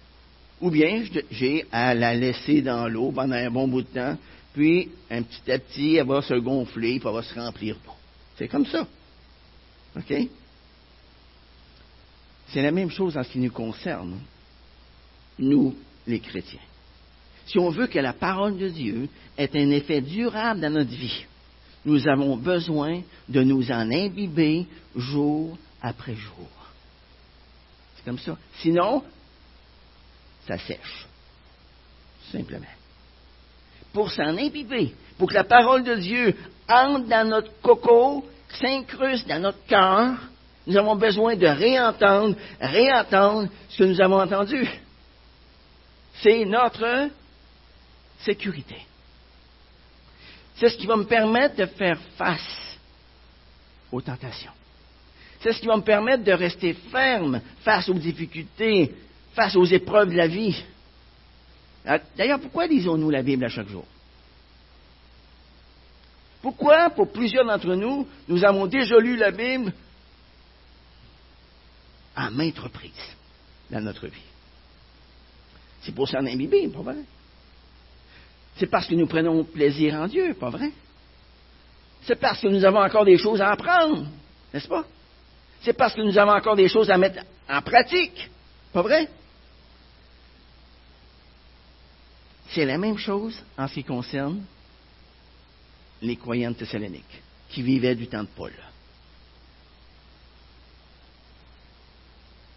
Ou 0.61 0.69
bien 0.69 1.03
j'ai 1.31 1.65
à 1.71 1.93
la 1.93 2.15
laisser 2.15 2.61
dans 2.61 2.87
l'eau 2.87 3.11
pendant 3.11 3.35
un 3.35 3.49
bon 3.49 3.67
bout 3.67 3.81
de 3.81 3.87
temps, 3.87 4.17
puis 4.53 4.89
un 5.09 5.21
petit 5.21 5.51
à 5.51 5.59
petit, 5.59 5.95
elle 5.95 6.07
va 6.07 6.21
se 6.21 6.33
gonfler, 6.35 6.99
puis 6.99 7.07
elle 7.07 7.15
va 7.15 7.23
se 7.23 7.33
remplir 7.33 7.75
d'eau. 7.75 7.93
C'est 8.37 8.47
comme 8.47 8.65
ça. 8.65 8.85
OK? 9.95 10.27
C'est 12.55 12.61
la 12.61 12.71
même 12.71 12.89
chose 12.89 13.17
en 13.17 13.23
ce 13.25 13.31
qui 13.31 13.39
nous 13.39 13.51
concerne, 13.51 14.17
nous, 15.37 15.75
les 16.07 16.21
chrétiens. 16.21 16.61
Si 17.47 17.59
on 17.59 17.69
veut 17.69 17.87
que 17.87 17.99
la 17.99 18.13
parole 18.13 18.57
de 18.57 18.69
Dieu 18.69 19.09
ait 19.37 19.49
un 19.55 19.71
effet 19.71 19.99
durable 19.99 20.61
dans 20.61 20.71
notre 20.71 20.91
vie, 20.91 21.25
nous 21.83 22.07
avons 22.07 22.37
besoin 22.37 23.01
de 23.27 23.43
nous 23.43 23.69
en 23.73 23.91
imbiber 23.91 24.67
jour 24.95 25.57
après 25.81 26.15
jour. 26.15 26.47
C'est 27.97 28.05
comme 28.05 28.19
ça. 28.19 28.37
Sinon, 28.61 29.03
ça 30.47 30.57
sèche. 30.57 31.07
Simplement. 32.31 32.65
Pour 33.91 34.09
s'en 34.09 34.37
imbiber, 34.37 34.93
pour 35.17 35.27
que 35.27 35.33
la 35.33 35.43
parole 35.43 35.83
de 35.83 35.95
Dieu 35.95 36.33
entre 36.69 37.09
dans 37.09 37.27
notre 37.27 37.51
coco, 37.61 38.25
s'incruste 38.47 39.27
dans 39.27 39.41
notre 39.41 39.65
cœur, 39.65 40.15
nous 40.67 40.77
avons 40.77 40.95
besoin 40.95 41.35
de 41.35 41.45
réentendre, 41.45 42.35
réentendre 42.59 43.49
ce 43.69 43.77
que 43.77 43.83
nous 43.83 44.01
avons 44.01 44.19
entendu. 44.19 44.67
C'est 46.21 46.45
notre 46.45 47.09
sécurité. 48.19 48.77
C'est 50.55 50.69
ce 50.69 50.77
qui 50.77 50.87
va 50.87 50.95
me 50.95 51.03
permettre 51.03 51.55
de 51.55 51.65
faire 51.65 51.99
face 52.17 52.77
aux 53.91 54.01
tentations. 54.01 54.51
C'est 55.41 55.53
ce 55.53 55.59
qui 55.59 55.67
va 55.67 55.77
me 55.77 55.83
permettre 55.83 56.23
de 56.23 56.31
rester 56.31 56.73
ferme 56.73 57.41
face 57.61 57.87
aux 57.89 57.93
difficultés, 57.93 58.95
face 59.33 59.55
aux 59.55 59.65
épreuves 59.65 60.09
de 60.09 60.15
la 60.15 60.27
vie. 60.27 60.63
Ah, 61.85 61.99
d'ailleurs, 62.17 62.39
pourquoi 62.39 62.65
lisons-nous 62.65 63.11
la 63.11 63.21
Bible 63.21 63.45
à 63.45 63.49
chaque 63.49 63.67
jour? 63.67 63.85
Pourquoi, 66.41 66.89
pour 66.89 67.11
plusieurs 67.11 67.45
d'entre 67.45 67.75
nous, 67.75 68.07
nous 68.27 68.43
avons 68.43 68.65
déjà 68.65 68.97
lu 68.97 69.17
la 69.17 69.31
Bible 69.31 69.71
à 72.15 72.29
maintes 72.29 72.59
reprises 72.59 72.91
dans 73.69 73.81
notre 73.81 74.07
vie? 74.07 74.21
C'est 75.81 75.93
pour 75.93 76.07
s'en 76.07 76.25
imbiber, 76.25 76.67
pas 76.69 76.81
vrai? 76.81 76.97
C'est 78.57 78.67
parce 78.67 78.87
que 78.87 78.95
nous 78.95 79.07
prenons 79.07 79.43
plaisir 79.43 79.95
en 79.95 80.07
Dieu, 80.07 80.33
pas 80.33 80.49
vrai? 80.49 80.71
C'est 82.03 82.19
parce 82.19 82.39
que 82.39 82.47
nous 82.47 82.63
avons 82.63 82.81
encore 82.81 83.05
des 83.05 83.17
choses 83.17 83.41
à 83.41 83.51
apprendre, 83.51 84.07
n'est-ce 84.53 84.67
pas? 84.67 84.85
C'est 85.61 85.73
parce 85.73 85.93
que 85.93 86.01
nous 86.01 86.17
avons 86.17 86.31
encore 86.31 86.55
des 86.55 86.69
choses 86.69 86.89
à 86.89 86.97
mettre 86.97 87.23
en 87.49 87.61
pratique, 87.61 88.29
pas 88.71 88.81
vrai? 88.81 89.09
C'est 92.49 92.65
la 92.65 92.77
même 92.77 92.97
chose 92.97 93.43
en 93.57 93.67
ce 93.67 93.73
qui 93.73 93.83
concerne 93.83 94.43
les 96.01 96.15
croyants 96.15 96.51
de 96.51 96.55
Thessalonique, 96.55 97.21
qui 97.49 97.61
vivaient 97.63 97.95
du 97.95 98.07
temps 98.07 98.23
de 98.23 98.29
Paul. 98.35 98.53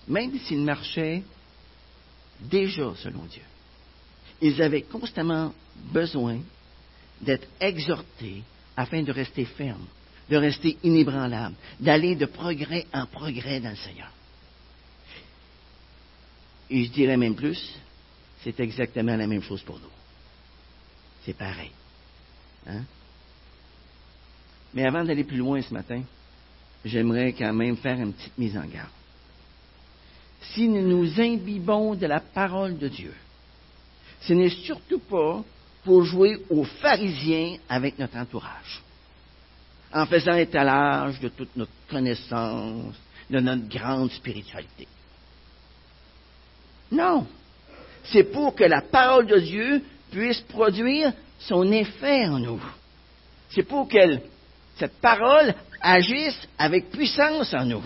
Même 0.09 0.39
s'ils 0.41 0.61
marchaient 0.65 1.23
déjà 2.41 2.95
selon 2.97 3.25
Dieu, 3.25 3.43
ils 4.41 4.63
avaient 4.63 4.83
constamment 4.83 5.53
besoin 5.93 6.41
d'être 7.21 7.47
exhortés 7.61 8.43
afin 8.77 9.03
de 9.03 9.13
rester 9.13 9.45
fermes, 9.45 9.87
de 10.31 10.37
rester 10.37 10.79
inébranlables, 10.83 11.57
d'aller 11.81 12.15
de 12.15 12.27
progrès 12.27 12.87
en 12.93 13.07
progrès 13.07 13.61
dans 13.61 13.71
le 13.71 13.77
Seigneur. 13.77 14.13
Et 16.71 16.85
je 16.85 16.91
dirais 16.91 17.17
même 17.17 17.35
plus, 17.35 17.77
c'est 18.43 18.61
exactement 18.61 19.17
la 19.17 19.27
même 19.27 19.43
chose 19.43 19.63
pour 19.63 19.79
nous. 19.79 19.91
C'est 21.25 21.37
pareil. 21.37 21.73
Hein? 22.67 22.83
Mais 24.75 24.87
avant 24.87 25.05
d'aller 25.05 25.25
plus 25.25 25.39
loin 25.39 25.61
ce 25.61 25.73
matin, 25.73 26.03
j'aimerais 26.85 27.33
quand 27.33 27.53
même 27.53 27.77
faire 27.77 27.99
une 28.01 28.13
petite 28.13 28.39
mise 28.39 28.57
en 28.57 28.67
garde. 28.67 28.98
Si 30.41 30.69
nous 30.69 30.87
nous 30.87 31.21
imbibons 31.21 31.95
de 31.95 32.07
la 32.07 32.21
parole 32.21 32.79
de 32.79 32.89
Dieu, 32.89 33.15
ce 34.23 34.33
n'est 34.33 34.51
surtout 34.51 35.01
pas 35.01 35.43
pour 35.85 36.05
jouer 36.05 36.39
aux 36.51 36.65
pharisiens 36.65 37.57
avec 37.69 37.99
notre 37.99 38.17
entourage, 38.17 38.83
en 39.93 40.07
faisant 40.07 40.35
étalage 40.35 41.21
de 41.21 41.29
toute 41.29 41.55
notre 41.57 41.73
connaissance, 41.89 42.95
de 43.31 43.41
notre 43.41 43.69
grande 43.69 44.11
spiritualité. 44.13 44.87
Non, 46.91 47.27
c'est 48.05 48.25
pour 48.25 48.55
que 48.55 48.65
la 48.65 48.81
parole 48.81 49.27
de 49.27 49.39
Dieu 49.39 49.83
puisse 50.11 50.41
produire 50.41 51.13
son 51.39 51.71
effet 51.71 52.27
en 52.27 52.39
nous. 52.39 52.63
C'est 53.51 53.63
pour 53.63 53.89
que 53.89 54.19
cette 54.77 55.01
parole 55.01 55.55
agisse 55.81 56.41
avec 56.59 56.91
puissance 56.91 57.53
en 57.55 57.65
nous. 57.65 57.83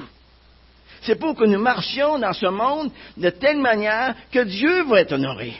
C'est 1.02 1.16
pour 1.16 1.34
que 1.34 1.44
nous 1.44 1.58
marchions 1.58 2.18
dans 2.18 2.32
ce 2.32 2.46
monde 2.46 2.90
de 3.16 3.30
telle 3.30 3.58
manière 3.58 4.14
que 4.30 4.44
Dieu 4.44 4.84
va 4.84 5.00
être 5.00 5.12
honoré. 5.12 5.54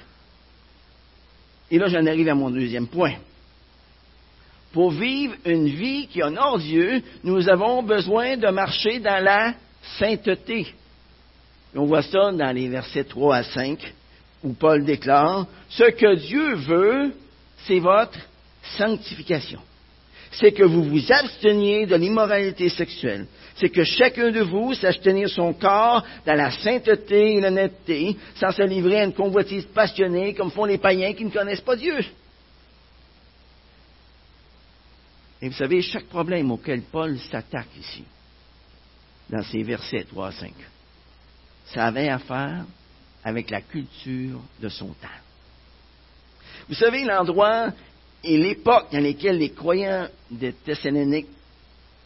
Et 1.71 1.79
là, 1.79 1.89
j'en 1.89 2.07
arrive 2.07 2.29
à 2.29 2.35
mon 2.35 2.51
deuxième 2.51 2.87
point. 2.87 3.15
Pour 4.73 4.91
vivre 4.91 5.35
une 5.45 5.69
vie 5.69 6.07
qui 6.07 6.23
honore 6.23 6.59
Dieu, 6.59 7.03
nous 7.25 7.49
avons 7.49 7.83
besoin 7.83 8.37
de 8.37 8.49
marcher 8.49 9.01
dans 9.01 9.23
la 9.23 9.55
sainteté. 9.99 10.73
on 11.75 11.85
voit 11.85 12.03
ça 12.03 12.33
dans 12.33 12.55
les 12.55 12.69
versets 12.69 13.05
3 13.05 13.37
à 13.37 13.43
5, 13.43 13.95
où 14.45 14.53
Paul 14.53 14.85
déclare, 14.85 15.47
Ce 15.69 15.91
que 15.91 16.15
Dieu 16.15 16.55
veut, 16.55 17.15
c'est 17.67 17.81
votre 17.81 18.19
sanctification. 18.79 19.61
C'est 20.33 20.53
que 20.53 20.63
vous 20.63 20.85
vous 20.85 21.13
absteniez 21.13 21.87
de 21.87 21.95
l'immoralité 21.95 22.69
sexuelle, 22.71 23.27
c'est 23.57 23.69
que 23.69 23.85
chacun 23.85 24.31
de 24.31 24.41
vous 24.41 24.73
sache 24.75 25.01
tenir 25.01 25.29
son 25.29 25.53
corps 25.53 26.05
dans 26.25 26.35
la 26.35 26.51
sainteté 26.51 27.35
et 27.35 27.41
l'honnêteté, 27.41 28.17
sans 28.37 28.51
se 28.51 28.63
livrer 28.63 29.01
à 29.01 29.05
une 29.05 29.13
convoitise 29.13 29.67
passionnée 29.67 30.35
comme 30.35 30.51
font 30.51 30.65
les 30.65 30.79
païens 30.79 31.13
qui 31.13 31.27
ne 31.27 31.31
connaissent 31.31 31.61
pas 31.61 31.77
Dieu. 31.77 31.99
Et 35.43 35.49
vous 35.49 35.57
savez, 35.57 35.83
chaque 35.83 36.07
problème 36.07 36.51
auquel 36.53 36.83
Paul 36.83 37.19
s'attaque 37.19 37.77
ici, 37.79 38.05
dans 39.29 39.43
ces 39.43 39.63
versets 39.63 40.05
3 40.05 40.29
à 40.29 40.33
5, 40.33 40.53
ça 41.67 41.87
avait 41.87 42.09
à 42.09 42.19
faire 42.19 42.65
avec 43.25 43.51
la 43.51 43.61
culture 43.61 44.41
de 44.61 44.69
son 44.69 44.89
temps. 44.89 45.09
Vous 46.69 46.75
savez, 46.75 47.05
l'endroit 47.05 47.71
et 48.25 48.39
l'époque 48.39 48.87
dans 48.93 49.01
lesquelles 49.01 49.39
les 49.39 49.51
croyants 49.51 50.09
de 50.31 50.51
Thessalonique 50.65 51.29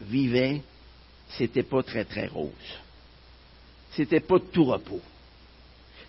vivaient, 0.00 0.62
c'était 1.28 1.62
pas 1.62 1.82
très, 1.82 2.04
très 2.04 2.26
rose. 2.26 2.50
C'était 3.92 4.20
pas 4.20 4.38
tout 4.52 4.64
repos. 4.64 5.00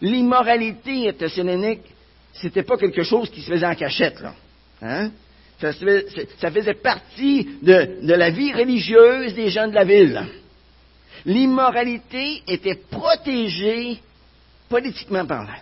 L'immoralité 0.01 1.09
à 1.09 1.13
Thessalonique, 1.13 1.81
c'était 2.33 2.63
pas 2.63 2.77
quelque 2.77 3.03
chose 3.03 3.29
qui 3.29 3.41
se 3.41 3.51
faisait 3.51 3.65
en 3.65 3.75
cachette, 3.75 4.19
là. 4.19 4.35
Hein? 4.81 5.11
Ça, 5.59 5.73
faisait 5.73 6.75
partie 6.75 7.47
de 7.63 8.13
la 8.13 8.29
vie 8.29 8.53
religieuse 8.53 9.33
des 9.33 9.49
gens 9.49 9.67
de 9.67 9.73
la 9.73 9.85
ville. 9.85 10.23
L'immoralité 11.25 12.43
était 12.47 12.75
protégée 12.75 13.99
politiquement 14.69 15.25
parlant. 15.25 15.59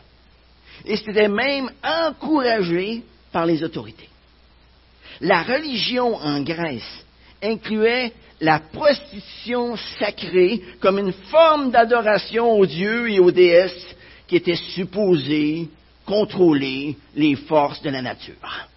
Et 0.83 0.97
c'était 0.97 1.29
même 1.29 1.69
encouragé 1.81 3.03
par 3.31 3.45
les 3.45 3.63
autorités. 3.63 4.09
La 5.21 5.43
religion 5.43 6.15
en 6.15 6.41
Grèce 6.41 7.05
incluait 7.41 8.11
la 8.41 8.59
prostitution 8.59 9.77
sacrée 9.99 10.61
comme 10.79 10.99
une 10.99 11.13
forme 11.13 11.71
d'adoration 11.71 12.51
aux 12.51 12.65
dieux 12.65 13.09
et 13.09 13.19
aux 13.19 13.31
déesses 13.31 13.95
qui 14.27 14.35
étaient 14.35 14.55
supposés 14.55 15.69
contrôler 16.05 16.97
les 17.15 17.35
forces 17.35 17.81
de 17.81 17.89
la 17.89 18.01
nature. 18.01 18.67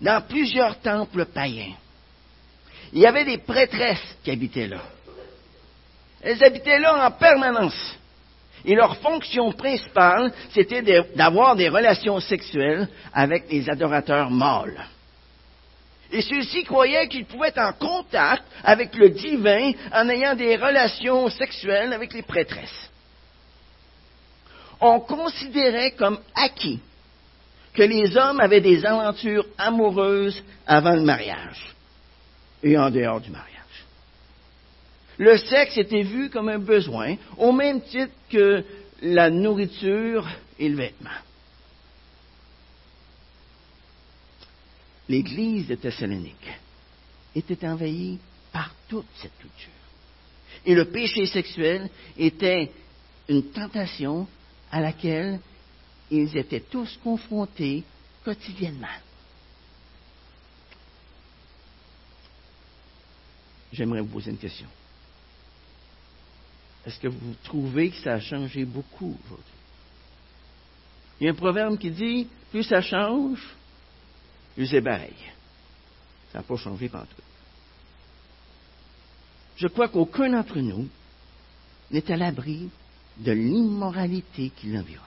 Dans 0.00 0.22
plusieurs 0.22 0.78
temples 0.80 1.26
païens, 1.26 1.74
il 2.92 3.00
y 3.00 3.06
avait 3.06 3.24
des 3.24 3.38
prêtresses 3.38 4.16
qui 4.22 4.30
habitaient 4.30 4.66
là. 4.66 4.82
Elles 6.22 6.42
habitaient 6.42 6.78
là 6.78 7.06
en 7.06 7.10
permanence. 7.12 7.98
Et 8.64 8.74
leur 8.74 8.96
fonction 8.98 9.52
principale, 9.52 10.32
c'était 10.52 10.82
d'avoir 11.14 11.56
des 11.56 11.68
relations 11.68 12.20
sexuelles 12.20 12.88
avec 13.12 13.50
les 13.50 13.68
adorateurs 13.70 14.30
mâles. 14.30 14.86
Et 16.12 16.22
ceux-ci 16.22 16.64
croyaient 16.64 17.08
qu'ils 17.08 17.24
pouvaient 17.24 17.48
être 17.48 17.58
en 17.58 17.72
contact 17.72 18.42
avec 18.64 18.94
le 18.96 19.10
divin 19.10 19.72
en 19.92 20.08
ayant 20.08 20.34
des 20.34 20.56
relations 20.56 21.28
sexuelles 21.28 21.92
avec 21.92 22.12
les 22.12 22.22
prêtresses. 22.22 22.90
On 24.80 25.00
considérait 25.00 25.92
comme 25.92 26.18
acquis 26.34 26.80
que 27.72 27.82
les 27.82 28.16
hommes 28.16 28.40
avaient 28.40 28.60
des 28.60 28.84
aventures 28.84 29.46
amoureuses 29.56 30.42
avant 30.66 30.94
le 30.94 31.02
mariage 31.02 31.74
et 32.62 32.76
en 32.76 32.90
dehors 32.90 33.20
du 33.20 33.30
mariage. 33.30 33.49
Le 35.20 35.36
sexe 35.36 35.76
était 35.76 36.02
vu 36.02 36.30
comme 36.30 36.48
un 36.48 36.58
besoin, 36.58 37.14
au 37.36 37.52
même 37.52 37.82
titre 37.82 38.14
que 38.30 38.64
la 39.02 39.28
nourriture 39.28 40.26
et 40.58 40.66
le 40.66 40.76
vêtement. 40.76 41.10
L'Église 45.10 45.68
de 45.68 45.74
Thessalonique 45.74 46.50
était 47.36 47.66
envahie 47.66 48.18
par 48.50 48.74
toute 48.88 49.04
cette 49.16 49.36
culture. 49.36 49.68
Et 50.64 50.74
le 50.74 50.86
péché 50.86 51.26
sexuel 51.26 51.90
était 52.16 52.72
une 53.28 53.50
tentation 53.50 54.26
à 54.72 54.80
laquelle 54.80 55.38
ils 56.10 56.34
étaient 56.34 56.60
tous 56.60 56.98
confrontés 57.04 57.84
quotidiennement. 58.24 58.86
J'aimerais 63.70 64.00
vous 64.00 64.08
poser 64.08 64.30
une 64.30 64.38
question. 64.38 64.66
Est-ce 66.86 66.98
que 66.98 67.08
vous 67.08 67.34
trouvez 67.44 67.90
que 67.90 67.96
ça 67.96 68.14
a 68.14 68.20
changé 68.20 68.64
beaucoup 68.64 69.16
aujourd'hui? 69.24 69.54
Il 71.20 71.24
y 71.24 71.28
a 71.28 71.32
un 71.32 71.34
proverbe 71.34 71.78
qui 71.78 71.90
dit, 71.90 72.26
plus 72.50 72.62
ça 72.62 72.80
change, 72.80 73.46
plus 74.54 74.66
c'est 74.66 74.80
pareil. 74.80 75.16
Ça 76.32 76.38
n'a 76.38 76.44
pas 76.44 76.56
changé 76.56 76.88
partout. 76.88 77.14
Je 79.56 79.66
crois 79.66 79.88
qu'aucun 79.88 80.30
d'entre 80.30 80.58
nous 80.58 80.88
n'est 81.90 82.10
à 82.10 82.16
l'abri 82.16 82.70
de 83.18 83.32
l'immoralité 83.32 84.50
qui 84.56 84.68
l'environne. 84.68 85.04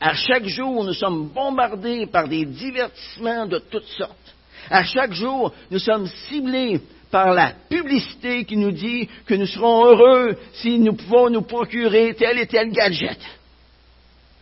À 0.00 0.14
chaque 0.14 0.46
jour, 0.46 0.84
nous 0.84 0.94
sommes 0.94 1.28
bombardés 1.28 2.06
par 2.06 2.28
des 2.28 2.44
divertissements 2.46 3.46
de 3.46 3.58
toutes 3.58 3.88
sortes. 3.98 4.34
À 4.70 4.84
chaque 4.84 5.12
jour, 5.12 5.52
nous 5.70 5.78
sommes 5.78 6.06
ciblés 6.28 6.80
par 7.10 7.32
la 7.32 7.52
publicité 7.68 8.44
qui 8.44 8.56
nous 8.56 8.72
dit 8.72 9.08
que 9.26 9.34
nous 9.34 9.46
serons 9.46 9.86
heureux 9.86 10.36
si 10.54 10.78
nous 10.78 10.94
pouvons 10.94 11.30
nous 11.30 11.42
procurer 11.42 12.14
tel 12.14 12.38
et 12.38 12.46
tel 12.46 12.70
gadget. 12.70 13.18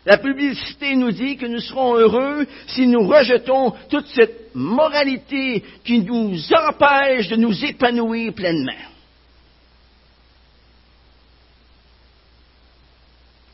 La 0.06 0.18
publicité 0.18 0.94
nous 0.96 1.12
dit 1.12 1.36
que 1.36 1.46
nous 1.46 1.60
serons 1.60 1.96
heureux 1.96 2.46
si 2.68 2.86
nous 2.86 3.06
rejetons 3.06 3.72
toute 3.88 4.06
cette 4.08 4.54
moralité 4.54 5.64
qui 5.82 6.00
nous 6.00 6.38
empêche 6.52 7.28
de 7.28 7.36
nous 7.36 7.64
épanouir 7.64 8.34
pleinement. 8.34 8.72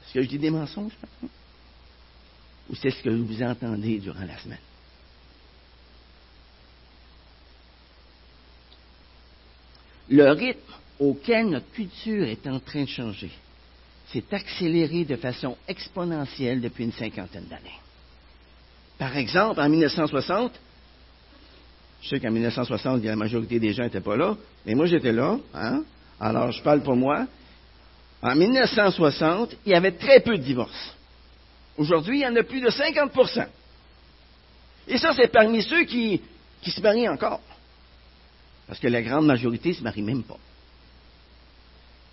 Est-ce 0.03 0.15
que 0.15 0.23
je 0.23 0.29
dis 0.29 0.39
des 0.39 0.51
mensonges? 0.51 0.93
Ou 2.69 2.75
c'est 2.75 2.91
ce 2.91 3.03
que 3.03 3.11
vous 3.11 3.43
entendez 3.43 3.99
durant 3.99 4.25
la 4.27 4.39
semaine? 4.39 4.59
Le 10.11 10.33
rythme 10.33 10.59
auquel 10.99 11.49
notre 11.49 11.71
culture 11.71 12.27
est 12.27 12.47
en 12.47 12.59
train 12.59 12.83
de 12.83 12.89
changer 12.89 13.31
s'est 14.13 14.25
accéléré 14.33 15.05
de 15.05 15.15
façon 15.15 15.57
exponentielle 15.69 16.61
depuis 16.61 16.85
une 16.85 16.93
cinquantaine 16.93 17.45
d'années. 17.45 17.79
Par 18.99 19.17
exemple, 19.17 19.61
en 19.61 19.69
1960, 19.69 20.53
je 22.03 22.09
sais 22.09 22.19
qu'en 22.19 22.33
1960, 22.33 23.05
la 23.05 23.15
majorité 23.15 23.61
des 23.61 23.73
gens 23.73 23.85
n'étaient 23.85 24.01
pas 24.01 24.17
là, 24.17 24.37
mais 24.67 24.75
moi 24.75 24.87
j'étais 24.87 25.13
là, 25.13 25.39
hein? 25.55 25.85
alors 26.19 26.51
je 26.51 26.61
parle 26.63 26.83
pour 26.83 26.97
moi. 26.97 27.27
En 28.23 28.35
1960, 28.35 29.57
il 29.65 29.73
y 29.73 29.75
avait 29.75 29.93
très 29.93 30.21
peu 30.21 30.37
de 30.37 30.43
divorces. 30.43 30.97
Aujourd'hui, 31.79 32.19
il 32.19 32.23
y 32.23 32.27
en 32.27 32.37
a 32.37 32.43
plus 32.43 32.61
de 32.61 32.69
50% 32.69 33.47
Et 34.89 34.99
ça, 34.99 35.13
c'est 35.15 35.29
parmi 35.29 35.63
ceux 35.63 35.85
qui, 35.85 36.21
qui 36.61 36.71
se 36.71 36.81
marient 36.83 37.09
encore. 37.09 37.41
Parce 38.71 38.79
que 38.79 38.87
la 38.87 39.03
grande 39.03 39.27
majorité 39.27 39.71
ne 39.71 39.75
se 39.75 39.83
marie 39.83 40.01
même 40.01 40.23
pas. 40.23 40.39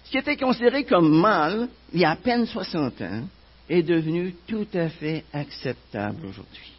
Ce 0.06 0.10
qui 0.10 0.18
était 0.18 0.38
considéré 0.38 0.86
comme 0.86 1.22
mal 1.22 1.70
il 1.94 2.00
y 2.00 2.04
a 2.04 2.10
à 2.10 2.16
peine 2.16 2.48
60 2.48 3.00
ans 3.04 3.28
est 3.70 3.84
devenu 3.84 4.34
tout 4.48 4.66
à 4.74 4.90
fait 4.90 5.24
acceptable 5.32 6.26
aujourd'hui. 6.26 6.72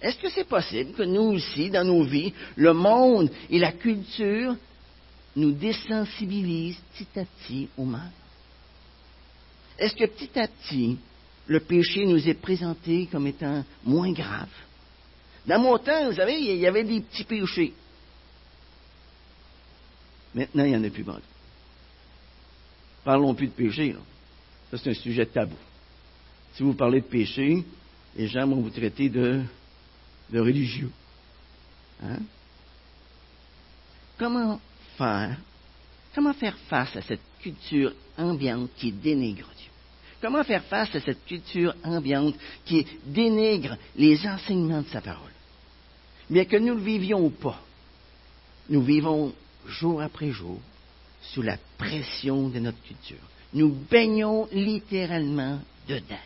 Est-ce 0.00 0.18
que 0.18 0.30
c'est 0.30 0.48
possible 0.48 0.94
que 0.94 1.04
nous 1.04 1.36
aussi, 1.36 1.70
dans 1.70 1.84
nos 1.84 2.02
vies, 2.02 2.34
le 2.56 2.72
monde 2.72 3.30
et 3.48 3.60
la 3.60 3.70
culture 3.70 4.56
nous 5.36 5.52
désensibilisent 5.52 6.82
petit 6.92 7.20
à 7.20 7.24
petit 7.24 7.68
au 7.78 7.84
mal? 7.84 8.10
Est-ce 9.78 9.94
que 9.94 10.06
petit 10.06 10.36
à 10.40 10.48
petit, 10.48 10.98
le 11.46 11.60
péché 11.60 12.04
nous 12.04 12.28
est 12.28 12.34
présenté 12.34 13.06
comme 13.12 13.28
étant 13.28 13.64
moins 13.84 14.10
grave? 14.10 14.48
Dans 15.46 15.60
mon 15.60 15.78
temps, 15.78 16.06
vous 16.06 16.16
savez, 16.16 16.40
il 16.40 16.56
y 16.56 16.66
avait 16.66 16.82
des 16.82 17.00
petits 17.00 17.22
péchés. 17.22 17.74
Maintenant, 20.34 20.64
il 20.64 20.70
n'y 20.70 20.76
en 20.76 20.84
a 20.84 20.90
plus 20.90 21.02
beaucoup. 21.02 21.20
Parlons 23.04 23.34
plus 23.34 23.48
de 23.48 23.52
péché. 23.52 23.92
Là. 23.92 23.98
Ça, 24.70 24.78
c'est 24.78 24.90
un 24.90 24.94
sujet 24.94 25.26
tabou. 25.26 25.56
Si 26.54 26.62
vous 26.62 26.74
parlez 26.74 27.00
de 27.00 27.06
péché, 27.06 27.64
les 28.16 28.28
gens 28.28 28.46
vont 28.46 28.60
vous 28.60 28.70
traiter 28.70 29.08
de, 29.08 29.42
de 30.30 30.40
religieux. 30.40 30.90
Hein? 32.02 32.18
Comment 34.18 34.60
faire, 34.96 35.36
comment 36.14 36.32
faire 36.34 36.56
face 36.68 36.94
à 36.96 37.02
cette 37.02 37.20
culture 37.40 37.92
ambiante 38.16 38.70
qui 38.76 38.92
dénigre 38.92 39.48
Dieu? 39.56 39.70
Comment 40.20 40.44
faire 40.44 40.64
face 40.64 40.94
à 40.94 41.00
cette 41.00 41.24
culture 41.24 41.74
ambiante 41.82 42.36
qui 42.64 42.86
dénigre 43.06 43.76
les 43.96 44.24
enseignements 44.26 44.82
de 44.82 44.88
sa 44.88 45.00
parole? 45.00 45.32
Bien 46.30 46.44
que 46.44 46.56
nous 46.56 46.74
le 46.74 46.82
vivions 46.82 47.24
ou 47.24 47.30
pas, 47.30 47.60
nous 48.68 48.82
vivons 48.82 49.34
jour 49.66 50.00
après 50.02 50.30
jour, 50.30 50.60
sous 51.22 51.42
la 51.42 51.56
pression 51.78 52.48
de 52.48 52.58
notre 52.58 52.82
culture. 52.82 53.24
Nous 53.52 53.70
baignons 53.90 54.48
littéralement 54.52 55.60
dedans. 55.88 56.16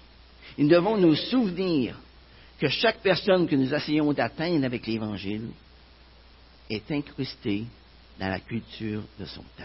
nous 0.58 0.68
devons 0.68 0.96
nous 0.96 1.14
souvenir 1.14 1.98
que 2.58 2.68
chaque 2.68 3.00
personne 3.00 3.46
que 3.46 3.56
nous 3.56 3.72
essayons 3.74 4.12
d'atteindre 4.12 4.64
avec 4.64 4.86
l'Évangile 4.86 5.48
est 6.70 6.90
incrustée 6.90 7.64
dans 8.18 8.28
la 8.28 8.40
culture 8.40 9.02
de 9.18 9.24
son 9.26 9.42
temps. 9.56 9.64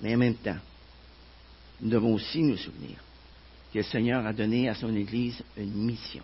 Mais 0.00 0.14
en 0.14 0.18
même 0.18 0.36
temps, 0.36 0.58
nous 1.80 1.90
devons 1.90 2.14
aussi 2.14 2.42
nous 2.42 2.56
souvenir 2.56 2.96
que 3.72 3.78
le 3.78 3.84
Seigneur 3.84 4.26
a 4.26 4.32
donné 4.32 4.68
à 4.68 4.74
son 4.74 4.94
Église 4.94 5.42
une 5.56 5.72
mission. 5.72 6.22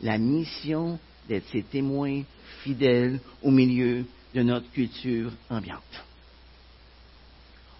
La 0.00 0.18
mission 0.18 0.98
d'être 1.28 1.48
ses 1.50 1.62
témoins 1.62 2.22
fidèles 2.62 3.20
au 3.42 3.50
milieu 3.50 4.04
de 4.34 4.42
notre 4.42 4.70
culture 4.70 5.30
ambiante. 5.48 6.04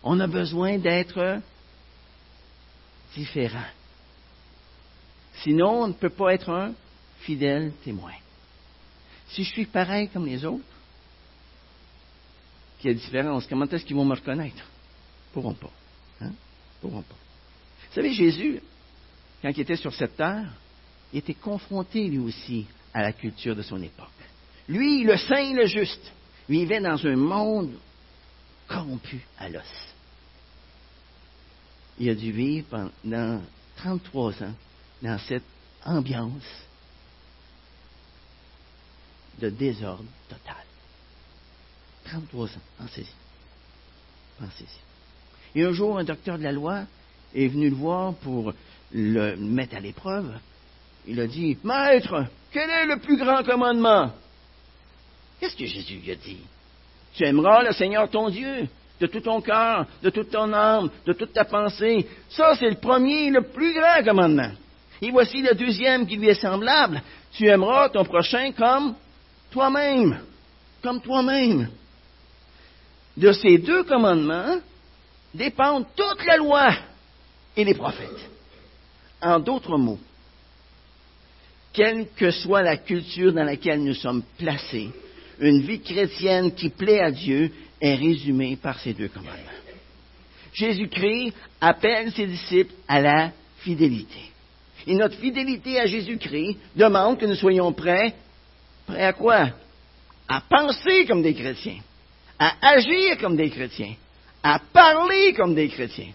On 0.02 0.20
a 0.20 0.26
besoin 0.26 0.78
d'être 0.78 1.40
différent. 3.14 3.66
Sinon, 5.42 5.83
on 5.83 5.88
ne 5.88 5.92
peut 5.92 6.11
pas 6.11 6.35
être 6.35 6.50
un 6.50 6.74
fidèle 7.20 7.72
témoin. 7.83 8.12
Si 9.28 9.44
je 9.44 9.50
suis 9.50 9.66
pareil 9.66 10.09
comme 10.09 10.26
les 10.26 10.44
autres, 10.44 10.64
a 12.88 12.92
différence, 12.92 13.46
comment 13.46 13.66
est-ce 13.66 13.85
qu'ils 13.85 13.96
vont 13.96 14.04
me 14.04 14.14
reconnaître? 14.14 14.62
Pourront 15.33 15.54
pas. 15.54 15.70
Hein? 16.20 16.33
pourront 16.80 17.02
pas. 17.02 17.14
Vous 17.88 17.94
savez, 17.94 18.12
Jésus, 18.12 18.61
quand 19.40 19.50
il 19.50 19.61
était 19.61 19.76
sur 19.76 19.94
cette 19.94 20.16
terre, 20.16 20.52
il 21.12 21.18
était 21.18 21.35
confronté 21.35 22.07
lui 22.09 22.18
aussi 22.18 22.66
à 22.94 23.02
la 23.02 23.12
culture 23.12 23.57
de 23.57 23.62
son 23.62 23.83
époque. 23.83 24.09
Lui, 24.68 25.04
le 25.04 25.16
saint, 25.18 25.52
le 25.52 25.66
juste, 25.66 26.12
vivait 26.48 26.80
dans 26.80 27.04
un 27.07 27.16
monde 27.16 27.76
corrompu 28.68 29.20
à 29.38 29.48
l'os. 29.48 29.62
Il 31.98 32.09
a 32.09 32.14
dû 32.14 32.33
vivre 32.33 32.66
pendant 32.70 33.42
33 33.76 34.42
ans 34.42 34.54
dans 35.02 35.18
cette 35.18 35.44
ambiance 35.85 36.64
de 39.40 39.50
désordre 39.50 40.04
total. 40.28 40.64
33 42.04 42.46
ans, 42.46 42.50
pensez-y. 42.78 43.07
Pensez-y. 44.38 45.59
Et 45.59 45.64
un 45.64 45.72
jour, 45.72 45.98
un 45.98 46.04
docteur 46.04 46.38
de 46.38 46.44
la 46.44 46.52
loi 46.52 46.85
est 47.35 47.48
venu 47.48 47.70
le 47.70 47.76
voir 47.76 48.14
pour 48.14 48.52
le 48.92 49.37
mettre 49.37 49.76
à 49.76 49.80
l'épreuve. 49.80 50.33
Il 51.07 51.21
a 51.21 51.27
dit, 51.27 51.59
Maître, 51.62 52.27
quel 52.53 52.69
est 52.71 52.87
le 52.87 52.99
plus 52.99 53.17
grand 53.17 53.43
commandement? 53.43 54.11
Qu'est-ce 55.38 55.57
que 55.57 55.67
Jésus 55.67 55.97
lui 55.97 56.11
a 56.12 56.14
dit? 56.14 56.40
Tu 57.14 57.25
aimeras 57.25 57.62
le 57.62 57.73
Seigneur 57.73 58.09
ton 58.09 58.31
Dieu 58.31 58.69
de 59.01 59.07
tout 59.07 59.21
ton 59.21 59.40
cœur, 59.40 59.87
de 60.03 60.11
toute 60.11 60.31
ton 60.31 60.53
âme, 60.53 60.88
de 61.05 61.12
toute 61.12 61.33
ta 61.33 61.45
pensée. 61.45 62.07
Ça, 62.31 62.55
c'est 62.57 62.71
le 62.71 62.77
premier, 62.77 63.31
le 63.31 63.43
plus 63.43 63.75
grand 63.75 64.03
commandement. 64.05 64.53
Et 65.03 65.11
voici 65.11 65.43
le 65.43 65.55
deuxième 65.55 66.07
qui 66.07 66.17
lui 66.17 66.29
est 66.29 66.40
semblable. 66.40 67.03
Tu 67.33 67.47
aimeras 67.49 67.88
ton 67.88 68.05
prochain 68.05 68.53
comme 68.53 68.95
toi-même. 69.51 70.21
Comme 70.83 71.01
toi-même. 71.01 71.69
De 73.17 73.33
ces 73.33 73.59
deux 73.59 73.85
commandements 73.85 74.59
dépendent 75.35 75.87
toute 75.97 76.25
la 76.25 76.37
loi 76.37 76.71
et 77.57 77.64
les 77.64 77.75
prophètes. 77.75 78.31
En 79.21 79.38
d'autres 79.38 79.77
mots, 79.77 79.99
quelle 81.74 82.06
que 82.16 82.30
soit 82.30 82.62
la 82.62 82.76
culture 82.76 83.32
dans 83.32 83.44
laquelle 83.44 83.82
nous 83.82 83.94
sommes 83.94 84.22
placés, 84.38 84.90
une 85.40 85.60
vie 85.60 85.80
chrétienne 85.80 86.54
qui 86.54 86.70
plaît 86.70 87.00
à 87.00 87.10
Dieu 87.10 87.50
est 87.80 87.96
résumée 87.96 88.56
par 88.56 88.78
ces 88.78 88.94
deux 88.94 89.08
commandements. 89.08 89.34
Jésus-Christ 90.54 91.34
appelle 91.60 92.12
ses 92.12 92.26
disciples 92.26 92.72
à 92.87 93.00
la 93.00 93.32
fidélité. 93.58 94.20
Et 94.87 94.94
notre 94.94 95.16
fidélité 95.16 95.80
à 95.80 95.87
Jésus-Christ 95.87 96.56
demande 96.76 97.18
que 97.18 97.26
nous 97.26 97.34
soyons 97.34 97.72
prêts. 97.72 98.14
Prêts 98.87 99.04
à 99.04 99.12
quoi? 99.12 99.50
À 100.28 100.40
penser 100.48 101.06
comme 101.06 101.22
des 101.22 101.34
chrétiens, 101.34 101.80
à 102.38 102.54
agir 102.74 103.18
comme 103.18 103.37
des 103.37 103.50
chrétiens, 103.50 103.94
à 104.42 104.60
parler 104.72 105.34
comme 105.34 105.54
des 105.54 105.68
chrétiens. 105.68 106.12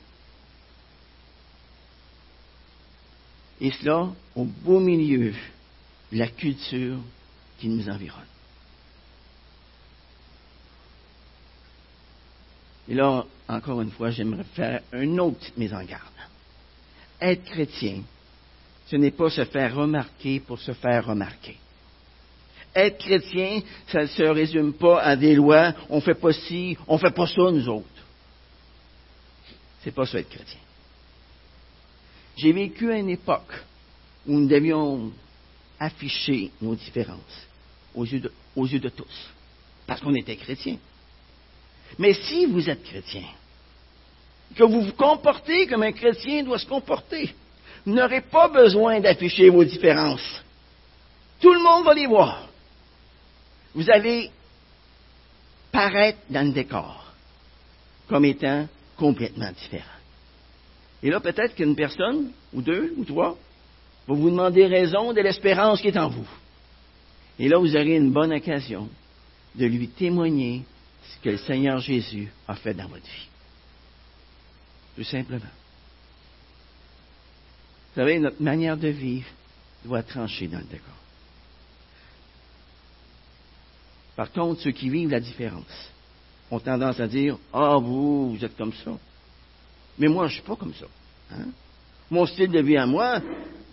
Et 3.62 3.72
cela 3.72 4.10
au 4.36 4.46
beau 4.46 4.80
milieu 4.80 5.34
de 6.12 6.18
la 6.18 6.28
culture 6.28 6.98
qui 7.60 7.68
nous 7.68 7.90
environne. 7.90 8.24
Et 12.88 12.96
là, 12.96 13.26
encore 13.48 13.82
une 13.82 13.92
fois, 13.92 14.10
j'aimerais 14.10 14.46
faire 14.56 14.82
un 14.94 15.18
autre 15.20 15.46
mise 15.58 15.74
en 15.74 15.84
garde. 15.84 16.04
Être 17.22 17.44
chrétien, 17.44 18.02
ce 18.88 18.96
n'est 18.96 19.12
pas 19.12 19.30
se 19.30 19.46
faire 19.46 19.76
remarquer 19.76 20.40
pour 20.40 20.60
se 20.60 20.72
faire 20.72 21.06
remarquer. 21.06 21.58
Être 22.74 22.98
chrétien, 22.98 23.62
ça 23.88 24.02
ne 24.02 24.08
se 24.08 24.24
résume 24.24 24.74
pas 24.74 25.02
à 25.02 25.16
des 25.16 25.36
lois, 25.36 25.74
on 25.90 26.02
fait 26.02 26.16
pas 26.16 26.34
ci, 26.34 26.78
on 26.88 26.98
fait 26.98 27.14
pas 27.14 27.28
ça, 27.28 27.52
nous 27.52 27.68
autres. 27.68 27.88
C'est 29.84 29.94
pas 29.94 30.06
ça 30.06 30.20
être 30.20 30.30
chrétien. 30.30 30.60
J'ai 32.40 32.54
vécu 32.54 32.90
une 32.96 33.10
époque 33.10 33.52
où 34.26 34.40
nous 34.40 34.48
devions 34.48 35.12
afficher 35.78 36.52
nos 36.62 36.74
différences 36.74 37.48
aux 37.94 38.06
yeux 38.06 38.22
de, 38.22 38.32
aux 38.56 38.66
yeux 38.66 38.80
de 38.80 38.88
tous, 38.88 39.30
parce 39.86 40.00
qu'on 40.00 40.16
était 40.16 40.38
chrétiens. 40.38 40.78
Mais 41.98 42.14
si 42.14 42.46
vous 42.46 42.70
êtes 42.70 42.82
chrétien, 42.82 43.26
que 44.56 44.64
vous 44.64 44.84
vous 44.84 44.94
comportez 44.94 45.68
comme 45.68 45.84
un 45.84 45.92
chrétien 45.92 46.44
doit 46.44 46.60
se 46.60 46.66
comporter, 46.66 47.36
vous 47.86 47.94
n'aurez 47.94 48.22
pas 48.22 48.48
besoin 48.48 49.02
d'afficher 49.02 49.50
vos 49.50 49.66
différences. 49.66 50.42
Tout 51.42 51.54
le 51.54 51.62
monde 51.62 51.84
va 51.84 51.94
les 51.94 52.08
voir. 52.08 52.48
Vous 53.76 53.90
allez 53.90 54.32
paraître 55.74 56.20
dans 56.30 56.48
le 56.48 56.54
décor 56.54 57.06
comme 58.08 58.24
étant 58.24 58.66
complètement 58.96 59.52
différent. 59.52 59.99
Et 61.02 61.10
là, 61.10 61.20
peut-être 61.20 61.56
qu'une 61.56 61.76
personne, 61.76 62.32
ou 62.54 62.62
deux, 62.62 62.94
ou 62.98 63.06
trois, 63.06 63.38
va 64.08 64.14
vous 64.16 64.30
demander 64.30 64.66
raison 64.66 65.14
de 65.14 65.22
l'espérance 65.22 65.82
qui 65.82 65.88
est 65.88 65.98
en 65.98 66.10
vous. 66.10 66.28
Et 67.38 67.48
là, 67.48 67.58
vous 67.58 67.76
aurez 67.76 67.96
une 67.96 68.12
bonne 68.12 68.34
occasion 68.34 68.90
de 69.56 69.66
lui 69.66 69.88
témoigner 69.88 70.64
ce 71.04 71.24
que 71.24 71.30
le 71.30 71.38
Seigneur 71.38 71.80
Jésus 71.80 72.32
a 72.48 72.56
fait 72.56 72.74
dans 72.74 72.88
votre 72.88 73.06
vie. 73.06 73.28
Tout 74.96 75.04
simplement. 75.04 75.40
Vous 77.90 77.96
savez, 77.96 78.20
notre 78.20 78.42
manière 78.42 78.78
de 78.78 78.90
vivre 78.90 79.28
doit 79.86 80.04
trancher 80.04 80.48
dans 80.48 80.60
le 80.60 80.66
décor. 80.66 80.94
Par 84.16 84.32
contre, 84.32 84.62
ceux 84.62 84.72
qui 84.72 84.90
vivent 84.90 85.12
la 85.12 85.22
différence 85.22 85.92
ont 86.52 86.60
tendance 86.60 87.00
à 87.00 87.08
dire 87.08 87.38
Ah, 87.54 87.78
vous, 87.78 88.36
vous 88.36 88.46
êtes 88.46 88.58
comme 88.58 88.74
ça. 88.74 88.92
Mais 90.00 90.08
moi, 90.08 90.28
je 90.28 90.32
ne 90.32 90.40
suis 90.40 90.48
pas 90.48 90.56
comme 90.56 90.74
ça. 90.74 90.86
Hein? 91.32 91.50
Mon 92.10 92.26
style 92.26 92.50
de 92.50 92.62
vie 92.62 92.78
à 92.78 92.86
moi 92.86 93.22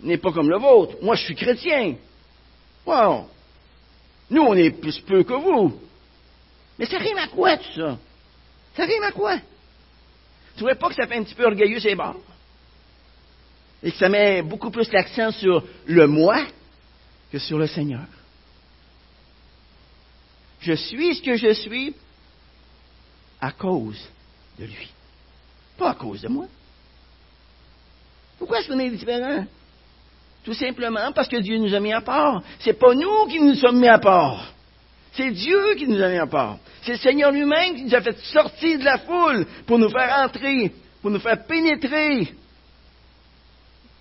n'est 0.03 0.19
pas 0.19 0.33
comme 0.33 0.51
le 0.51 0.59
vôtre. 0.59 0.97
Moi, 1.01 1.15
je 1.15 1.25
suis 1.25 1.35
chrétien. 1.35 1.95
Wow. 2.85 3.27
Nous, 4.29 4.43
on 4.43 4.55
est 4.55 4.71
plus 4.71 5.01
peu 5.01 5.23
que 5.23 5.33
vous. 5.33 5.81
Mais 6.79 6.87
ça 6.87 6.99
rime 6.99 7.19
à 7.19 7.29
quoi 7.29 7.57
tout 7.57 7.73
ça? 7.75 7.99
Ça 8.77 8.85
rime 8.85 9.05
à 9.05 9.13
quoi? 9.13 9.39
Tu 9.39 9.43
ne 9.45 10.57
trouvez 10.59 10.75
pas 10.75 10.89
que 10.89 10.95
ça 10.97 11.07
fait 11.07 11.17
un 11.17 11.23
petit 11.23 11.35
peu 11.35 11.47
orgueilleux 11.47 11.81
ces 11.81 11.95
bords? 11.95 12.21
Et 13.83 13.93
que 13.93 13.97
ça 13.97 14.09
met 14.09 14.43
beaucoup 14.43 14.71
plus 14.71 14.91
l'accent 14.93 15.31
sur 15.31 15.65
le 15.87 16.07
moi 16.07 16.45
que 17.31 17.39
sur 17.39 17.59
le 17.59 17.67
Seigneur. 17.67 18.07
Je 20.61 20.73
suis 20.73 21.15
ce 21.15 21.23
que 21.23 21.37
je 21.37 21.53
suis 21.53 21.95
à 23.41 23.53
cause 23.53 24.03
de 24.59 24.65
lui. 24.65 24.91
Pas 25.77 25.91
à 25.91 25.95
cause 25.95 26.23
de 26.23 26.29
moi. 26.29 26.47
Pourquoi 28.39 28.61
est-ce 28.61 28.69
qu'on 28.69 28.79
est 28.79 28.91
différent? 28.91 29.47
Tout 30.45 30.55
simplement 30.55 31.13
parce 31.13 31.29
que 31.29 31.39
Dieu 31.39 31.59
nous 31.59 31.75
a 31.75 31.81
mis 31.81 31.93
à 31.93 32.01
part. 32.01 32.43
C'est 32.61 32.79
pas 32.79 32.95
nous 32.95 33.27
qui 33.27 33.41
nous 33.41 33.55
sommes 33.55 33.81
mis 33.81 33.89
à 33.89 33.99
part. 33.99 34.53
C'est 35.13 35.31
Dieu 35.31 35.75
qui 35.77 35.89
nous 35.89 36.01
a 36.01 36.09
mis 36.09 36.19
à 36.19 36.27
part. 36.27 36.59
C'est 36.83 36.93
le 36.93 36.99
Seigneur 36.99 37.33
lui-même 37.33 37.75
qui 37.75 37.85
nous 37.85 37.95
a 37.95 38.01
fait 38.01 38.19
sortir 38.19 38.79
de 38.79 38.85
la 38.85 38.99
foule 38.99 39.47
pour 39.67 39.79
nous 39.79 39.89
faire 39.89 40.25
entrer, 40.25 40.73
pour 41.03 41.11
nous 41.11 41.19
faire 41.19 41.45
pénétrer, 41.47 42.33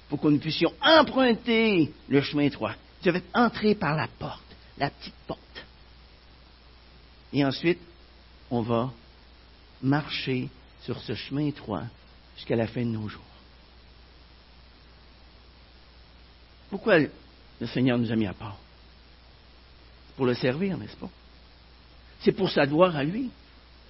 pour 0.10 0.22
que 0.22 0.28
nous 0.28 0.40
puissions 0.40 0.72
emprunter 0.82 1.92
le 2.08 2.22
chemin 2.22 2.44
étroit. 2.44 2.76
Tu 3.02 3.12
fait 3.12 3.24
entrer 3.34 3.76
par 3.76 3.96
la 3.96 4.08
porte, 4.20 4.44
la 4.78 4.90
petite 4.90 5.16
porte. 5.26 5.40
Et 7.34 7.44
ensuite, 7.44 7.80
on 8.52 8.62
va 8.62 8.92
marcher 9.82 10.50
sur 10.86 11.02
ce 11.02 11.16
chemin 11.16 11.48
étroit 11.48 11.84
jusqu'à 12.36 12.56
la 12.56 12.68
fin 12.68 12.82
de 12.82 12.90
nos 12.90 13.08
jours. 13.08 13.22
Pourquoi 16.70 17.00
le 17.00 17.68
Seigneur 17.74 17.98
nous 17.98 18.12
a 18.12 18.16
mis 18.16 18.28
à 18.28 18.34
part? 18.34 18.58
Pour 20.16 20.26
le 20.26 20.36
servir, 20.36 20.78
n'est-ce 20.78 20.96
pas? 20.96 21.10
C'est 22.20 22.32
pour 22.32 22.50
sa 22.50 22.66
gloire 22.68 22.96
à 22.96 23.04
lui, 23.04 23.30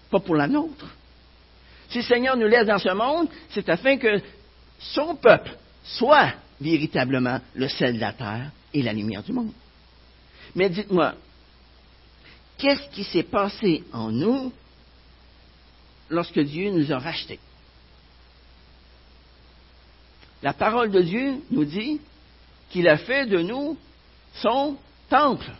pas 0.09 0.19
pour 0.19 0.35
la 0.35 0.47
nôtre. 0.47 0.87
Si 1.89 1.99
le 1.99 2.03
Seigneur 2.03 2.37
nous 2.37 2.47
laisse 2.47 2.65
dans 2.65 2.79
ce 2.79 2.93
monde, 2.93 3.27
c'est 3.49 3.67
afin 3.69 3.97
que 3.97 4.21
son 4.79 5.15
peuple 5.15 5.55
soit 5.83 6.33
véritablement 6.59 7.39
le 7.53 7.67
sel 7.67 7.95
de 7.95 7.99
la 7.99 8.13
terre 8.13 8.51
et 8.73 8.81
la 8.81 8.93
lumière 8.93 9.23
du 9.23 9.33
monde. 9.33 9.51
Mais 10.55 10.69
dites-moi, 10.69 11.13
qu'est-ce 12.57 12.89
qui 12.89 13.03
s'est 13.03 13.23
passé 13.23 13.83
en 13.91 14.11
nous 14.11 14.51
lorsque 16.09 16.39
Dieu 16.39 16.71
nous 16.71 16.91
a 16.91 16.99
rachetés? 16.99 17.39
La 20.43 20.53
parole 20.53 20.91
de 20.91 21.01
Dieu 21.01 21.41
nous 21.49 21.65
dit 21.65 21.99
qu'il 22.69 22.87
a 22.87 22.97
fait 22.97 23.25
de 23.25 23.39
nous 23.39 23.77
son 24.35 24.77
temple. 25.09 25.51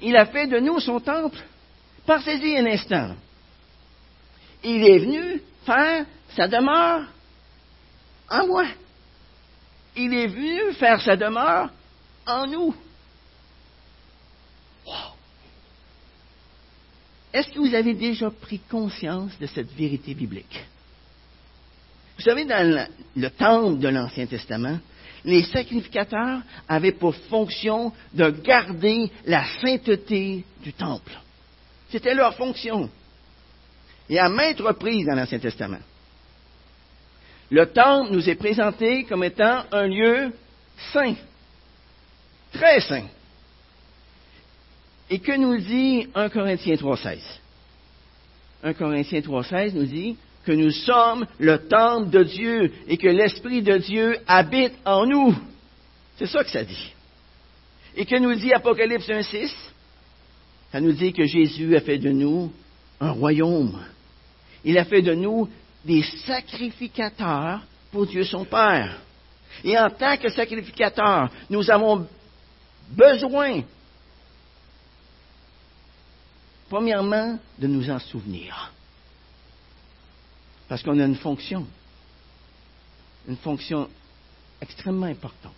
Il 0.00 0.16
a 0.16 0.26
fait 0.26 0.46
de 0.46 0.58
nous 0.58 0.80
son 0.80 1.00
temple. 1.00 1.38
Pensez-y 2.06 2.56
un 2.56 2.66
instant. 2.66 3.14
Il 4.64 4.84
est 4.84 4.98
venu 4.98 5.42
faire 5.64 6.06
sa 6.34 6.48
demeure 6.48 7.06
en 8.30 8.46
moi. 8.46 8.66
Il 9.96 10.14
est 10.14 10.26
venu 10.26 10.72
faire 10.74 11.00
sa 11.00 11.16
demeure 11.16 11.70
en 12.26 12.46
nous. 12.46 12.74
Est-ce 17.32 17.48
que 17.48 17.58
vous 17.58 17.74
avez 17.74 17.94
déjà 17.94 18.30
pris 18.30 18.60
conscience 18.70 19.38
de 19.38 19.46
cette 19.46 19.72
vérité 19.72 20.14
biblique? 20.14 20.64
Vous 22.16 22.24
savez, 22.24 22.44
dans 22.44 22.88
le, 23.14 23.30
temple 23.30 23.78
de 23.78 23.88
l'Ancien 23.88 24.26
Testament, 24.26 24.78
Les 25.24 25.44
sacrificateurs 25.44 26.40
avaient 26.68 26.92
pour 26.92 27.14
fonction 27.14 27.92
de 28.14 28.30
garder 28.30 29.10
la 29.26 29.44
sainteté 29.60 30.44
du 30.62 30.72
temple. 30.72 31.12
C'était 31.90 32.14
leur 32.14 32.34
fonction. 32.34 32.88
Et 34.08 34.18
à 34.18 34.28
maintes 34.28 34.60
reprises 34.60 35.06
dans 35.06 35.14
l'Ancien 35.14 35.38
Testament, 35.38 35.80
le 37.50 37.66
temple 37.66 38.12
nous 38.12 38.28
est 38.28 38.36
présenté 38.36 39.04
comme 39.04 39.24
étant 39.24 39.64
un 39.72 39.86
lieu 39.86 40.32
saint, 40.92 41.14
très 42.52 42.80
saint. 42.80 43.06
Et 45.10 45.18
que 45.20 45.36
nous 45.36 45.56
dit 45.58 46.08
1 46.14 46.28
Corinthiens 46.28 46.74
3.16 46.74 47.18
1 48.62 48.72
Corinthiens 48.74 49.20
3.16 49.20 49.74
nous 49.74 49.86
dit 49.86 50.16
que 50.44 50.52
nous 50.52 50.70
sommes 50.70 51.26
le 51.38 51.68
temple 51.68 52.10
de 52.10 52.22
Dieu 52.24 52.72
et 52.88 52.96
que 52.96 53.08
l'Esprit 53.08 53.62
de 53.62 53.76
Dieu 53.78 54.18
habite 54.26 54.74
en 54.84 55.06
nous. 55.06 55.34
C'est 56.16 56.26
ça 56.26 56.42
que 56.42 56.50
ça 56.50 56.64
dit. 56.64 56.92
Et 57.96 58.04
que 58.04 58.16
nous 58.16 58.34
dit 58.34 58.52
Apocalypse 58.52 59.08
1.6 59.08 59.52
Ça 60.72 60.80
nous 60.80 60.92
dit 60.92 61.12
que 61.12 61.26
Jésus 61.26 61.76
a 61.76 61.80
fait 61.80 61.98
de 61.98 62.10
nous 62.10 62.52
un 63.00 63.10
royaume. 63.12 63.78
Il 64.64 64.76
a 64.78 64.84
fait 64.84 65.02
de 65.02 65.14
nous 65.14 65.48
des 65.84 66.02
sacrificateurs 66.26 67.60
pour 67.90 68.06
Dieu 68.06 68.24
son 68.24 68.44
Père. 68.44 69.00
Et 69.64 69.78
en 69.78 69.90
tant 69.90 70.16
que 70.16 70.28
sacrificateurs, 70.28 71.30
nous 71.50 71.70
avons 71.70 72.06
besoin, 72.90 73.62
premièrement, 76.68 77.38
de 77.58 77.66
nous 77.66 77.90
en 77.90 77.98
souvenir. 77.98 78.72
Parce 80.68 80.82
qu'on 80.82 80.98
a 80.98 81.04
une 81.04 81.16
fonction, 81.16 81.66
une 83.26 83.36
fonction 83.36 83.88
extrêmement 84.60 85.06
importante. 85.06 85.52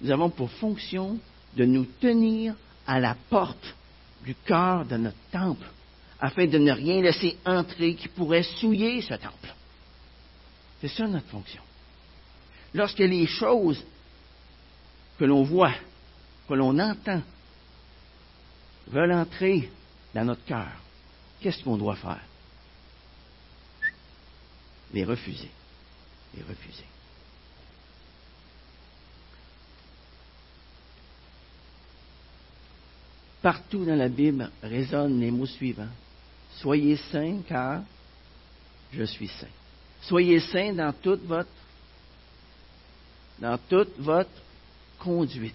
Nous 0.00 0.10
avons 0.10 0.30
pour 0.30 0.50
fonction 0.50 1.18
de 1.56 1.64
nous 1.64 1.84
tenir 2.00 2.54
à 2.86 2.98
la 2.98 3.16
porte 3.28 3.74
du 4.24 4.34
cœur 4.34 4.84
de 4.86 4.96
notre 4.96 5.16
temple 5.30 5.66
afin 6.20 6.46
de 6.46 6.58
ne 6.58 6.72
rien 6.72 7.02
laisser 7.02 7.36
entrer 7.44 7.94
qui 7.94 8.08
pourrait 8.08 8.42
souiller 8.42 9.02
ce 9.02 9.14
temple. 9.14 9.54
C'est 10.80 10.88
ça 10.88 11.06
notre 11.06 11.28
fonction. 11.28 11.62
Lorsque 12.74 12.98
les 12.98 13.26
choses 13.26 13.82
que 15.18 15.24
l'on 15.24 15.42
voit, 15.42 15.74
que 16.48 16.54
l'on 16.54 16.78
entend, 16.78 17.22
veulent 18.92 19.12
entrer 19.12 19.70
dans 20.14 20.24
notre 20.24 20.44
cœur, 20.44 20.72
qu'est-ce 21.40 21.64
qu'on 21.64 21.76
doit 21.76 21.96
faire? 21.96 22.20
Les 24.92 25.04
refuser. 25.04 25.50
Les 26.36 26.42
refuser. 26.42 26.84
Partout 33.40 33.84
dans 33.84 33.96
la 33.96 34.08
Bible 34.08 34.50
résonnent 34.62 35.18
les 35.18 35.30
mots 35.30 35.46
suivants. 35.46 35.88
Soyez 36.58 36.96
saints 36.96 37.40
car 37.48 37.82
je 38.92 39.02
suis 39.04 39.28
saint. 39.28 39.46
Soyez 40.02 40.38
saints 40.40 40.74
dans 40.74 40.92
toute 40.92 41.24
votre 41.24 41.48
dans 43.40 43.58
toute 43.68 43.98
votre 43.98 44.30
conduite. 45.00 45.54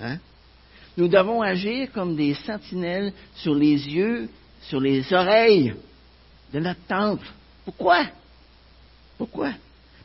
Hein? 0.00 0.18
Nous 0.96 1.08
devons 1.08 1.42
agir 1.42 1.92
comme 1.92 2.16
des 2.16 2.34
sentinelles 2.34 3.12
sur 3.34 3.54
les 3.54 3.88
yeux, 3.88 4.28
sur 4.62 4.80
les 4.80 5.12
oreilles 5.12 5.74
de 6.52 6.60
notre 6.60 6.80
temple. 6.86 7.26
Pourquoi? 7.64 8.06
Pourquoi? 9.18 9.52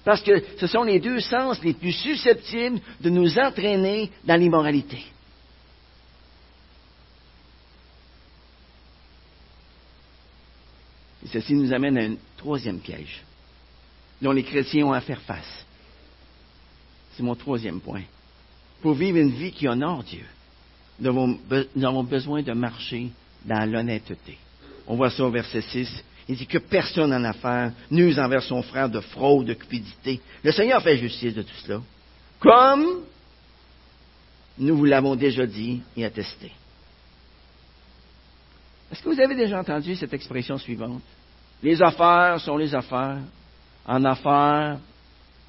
Parce 0.04 0.22
que 0.22 0.44
ce 0.58 0.68
sont 0.68 0.84
les 0.84 1.00
deux 1.00 1.20
sens 1.20 1.62
les 1.64 1.74
plus 1.74 1.92
susceptibles 1.92 2.82
de 3.00 3.10
nous 3.10 3.38
entraîner 3.38 4.12
dans 4.24 4.36
l'immoralité. 4.36 5.06
Ceci 11.32 11.54
nous 11.54 11.72
amène 11.72 11.98
à 11.98 12.02
un 12.02 12.16
troisième 12.36 12.80
piège 12.80 13.24
dont 14.22 14.32
les 14.32 14.44
chrétiens 14.44 14.88
ont 14.88 14.92
à 14.92 15.02
faire 15.02 15.22
face. 15.22 15.66
C'est 17.14 17.24
mon 17.24 17.36
troisième 17.36 17.80
point. 17.80 18.04
Pour 18.82 18.94
vivre 18.94 19.18
une 19.18 19.32
vie 19.32 19.52
qui 19.52 19.68
honore 19.68 20.04
Dieu, 20.04 20.26
nous 21.00 21.10
avons, 21.86 22.04
besoin 22.04 22.42
de 22.44 22.54
marcher 22.54 23.10
dans 23.46 23.70
l'honnêteté. 23.70 24.38
On 24.88 24.96
voit 24.96 25.10
ça 25.10 25.24
au 25.24 25.32
verset 25.32 25.62
6. 25.62 26.04
Il 26.28 26.36
dit 26.36 26.46
que 26.46 26.60
personne 26.60 27.14
en 27.14 27.24
affaire 27.24 27.72
n'use 27.90 28.20
envers 28.20 28.44
son 28.44 28.62
frère 28.62 28.90
de 28.90 29.00
fraude, 29.00 29.48
de 29.48 29.54
cupidité. 29.54 30.22
Le 30.44 30.52
Seigneur 30.52 30.82
fait 30.82 30.98
justice 30.98 31.34
de 31.34 31.42
tout 31.42 31.56
cela. 31.66 31.82
Comme 32.40 33.04
nous 34.58 34.78
vous 34.78 34.86
l'avons 34.86 35.16
déjà 35.16 35.46
dit 35.46 35.82
et 35.98 36.06
attesté. 36.06 36.52
Est-ce 38.92 39.02
que 39.02 39.10
vous 39.10 39.20
avez 39.20 39.36
déjà 39.36 39.60
entendu 39.60 39.96
cette 39.96 40.14
expression 40.14 40.58
suivante? 40.58 41.02
Les 41.64 41.82
affaires 41.82 42.40
sont 42.40 42.58
les 42.58 42.74
affaires. 42.76 43.20
En 43.86 44.04
affaires, 44.06 44.78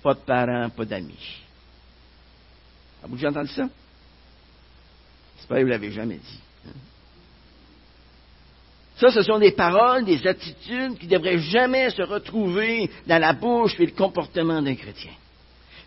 pas 0.02 0.14
de 0.14 0.20
parents, 0.20 0.70
pas 0.70 0.84
d'amis. 0.84 1.42
Avez-vous 3.02 3.16
déjà 3.16 3.28
entendu 3.28 3.50
ça? 3.50 3.68
J'espère 5.42 5.56
que 5.56 5.62
vous 5.62 5.68
ne 5.68 5.72
l'avez 5.72 5.90
jamais 5.90 6.16
dit. 6.18 6.40
Hein. 6.68 6.70
Ça, 8.96 9.10
ce 9.10 9.22
sont 9.22 9.40
des 9.40 9.50
paroles, 9.50 10.04
des 10.04 10.24
attitudes 10.24 10.96
qui 10.98 11.06
ne 11.06 11.10
devraient 11.10 11.38
jamais 11.38 11.90
se 11.90 12.02
retrouver 12.02 12.88
dans 13.08 13.18
la 13.20 13.32
bouche 13.32 13.74
et 13.80 13.86
le 13.86 13.92
comportement 13.92 14.62
d'un 14.62 14.76
chrétien. 14.76 15.10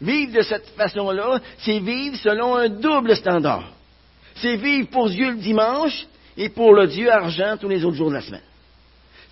Vivre 0.02 0.34
de 0.34 0.42
cette 0.42 0.68
façon-là, 0.72 1.40
c'est 1.60 1.80
vivre 1.80 2.18
selon 2.18 2.56
un 2.56 2.68
double 2.68 3.16
standard. 3.16 3.72
C'est 4.36 4.58
vivre 4.58 4.90
pour 4.90 5.10
Dieu 5.10 5.32
le 5.32 5.38
dimanche 5.38 6.06
et 6.36 6.50
pour 6.50 6.74
le 6.74 6.88
Dieu 6.88 7.10
argent 7.10 7.56
tous 7.56 7.70
les 7.70 7.86
autres 7.86 7.96
jours 7.96 8.10
de 8.10 8.16
la 8.16 8.22
semaine. 8.22 8.42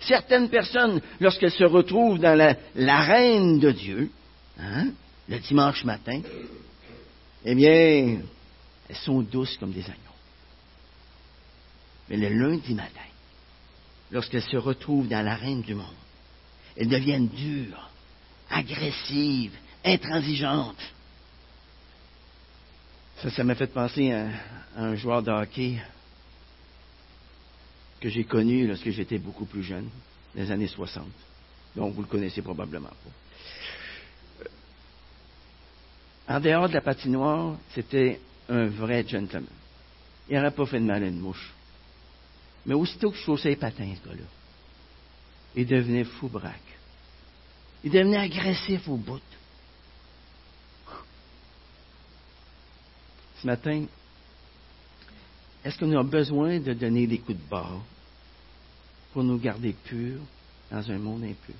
Certaines 0.00 0.48
personnes, 0.48 1.02
lorsqu'elles 1.20 1.50
se 1.50 1.64
retrouvent 1.64 2.18
dans 2.18 2.56
l'arène 2.76 3.58
de 3.58 3.70
Dieu, 3.72 4.10
hein, 4.58 4.86
le 5.28 5.38
dimanche 5.38 5.84
matin, 5.84 6.22
eh 7.44 7.54
bien, 7.54 8.20
elles 8.88 8.96
sont 8.96 9.20
douces 9.20 9.58
comme 9.58 9.72
des 9.72 9.84
agneaux. 9.84 10.13
Mais 12.08 12.16
le 12.16 12.28
lundi 12.28 12.74
matin, 12.74 13.00
lorsqu'elles 14.10 14.42
se 14.42 14.56
retrouvent 14.56 15.08
dans 15.08 15.24
l'arène 15.24 15.62
du 15.62 15.74
monde, 15.74 15.86
elles 16.76 16.88
deviennent 16.88 17.28
dures, 17.28 17.90
agressives, 18.50 19.56
intransigeantes. 19.84 20.92
Ça, 23.22 23.30
ça 23.30 23.44
m'a 23.44 23.54
fait 23.54 23.72
penser 23.72 24.12
à, 24.12 24.28
un 24.76 24.96
joueur 24.96 25.22
de 25.22 25.30
hockey 25.30 25.80
que 28.00 28.08
j'ai 28.08 28.24
connu 28.24 28.66
lorsque 28.66 28.90
j'étais 28.90 29.18
beaucoup 29.18 29.46
plus 29.46 29.62
jeune, 29.62 29.88
dans 30.34 30.42
les 30.42 30.50
années 30.50 30.68
60. 30.68 31.06
Donc, 31.76 31.94
vous 31.94 32.02
le 32.02 32.08
connaissez 32.08 32.42
probablement 32.42 32.88
pas. 32.88 33.10
En 36.26 36.40
dehors 36.40 36.68
de 36.68 36.74
la 36.74 36.80
patinoire, 36.80 37.56
c'était 37.70 38.20
un 38.48 38.66
vrai 38.66 39.06
gentleman. 39.06 39.48
Il 40.28 40.36
n'aurait 40.36 40.50
pas 40.50 40.66
fait 40.66 40.80
de 40.80 40.84
mal 40.84 41.02
à 41.02 41.06
une 41.06 41.20
mouche. 41.20 41.53
Mais 42.66 42.74
aussitôt 42.74 43.10
que 43.10 43.16
je 43.16 43.22
chaussais 43.22 43.50
les 43.50 43.56
patins, 43.56 43.94
ce 44.02 44.08
gars-là, 44.08 44.24
il 45.54 45.66
devenait 45.66 46.04
fou 46.04 46.28
braque. 46.28 46.60
Il 47.82 47.90
devenait 47.90 48.16
agressif 48.16 48.88
au 48.88 48.96
bout. 48.96 49.20
Ce 53.40 53.46
matin, 53.46 53.84
est-ce 55.64 55.78
qu'on 55.78 55.94
a 55.98 56.02
besoin 56.02 56.58
de 56.60 56.72
donner 56.72 57.06
des 57.06 57.18
coups 57.18 57.38
de 57.38 57.48
barre 57.48 57.82
pour 59.12 59.22
nous 59.22 59.38
garder 59.38 59.74
purs 59.84 60.20
dans 60.70 60.90
un 60.90 60.98
monde 60.98 61.24
impur? 61.24 61.54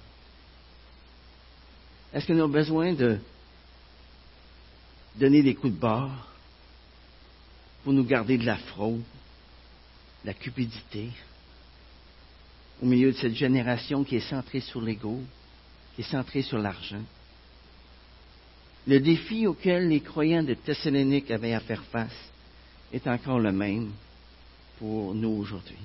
Est-ce 2.13 2.27
qu'on 2.27 2.43
a 2.43 2.49
besoin 2.49 2.95
de 2.95 3.19
donner 5.17 5.43
des 5.43 5.55
coups 5.55 5.75
de 5.75 5.79
barre 5.79 6.29
pour 7.83 7.93
nous 7.93 8.05
garder 8.05 8.39
de 8.39 8.47
la 8.47 8.57
fraude, 8.57 9.01
de 9.01 9.24
la 10.25 10.35
cupidité, 10.35 11.11
au 12.83 12.87
milieu 12.87 13.13
de 13.13 13.17
cette 13.17 13.35
génération 13.35 14.05
qui 14.05 14.17
est 14.17 14.29
centrée 14.29 14.61
sur 14.61 14.81
l'ego, 14.81 15.21
qui 15.95 16.03
est 16.03 16.11
centrée 16.11 16.43
sur 16.43 16.59
l'argent? 16.59 17.03
Le 18.87 19.01
défi 19.01 19.47
auquel 19.47 19.89
les 19.89 20.01
croyants 20.01 20.43
de 20.43 20.55
Thessalonique 20.55 21.31
avaient 21.31 21.55
à 21.55 21.61
faire 21.61 21.83
face 21.85 22.31
est 22.93 23.07
encore 23.07 23.41
le 23.41 23.53
même 23.53 23.91
pour 24.79 25.15
nous 25.15 25.31
aujourd'hui. 25.31 25.79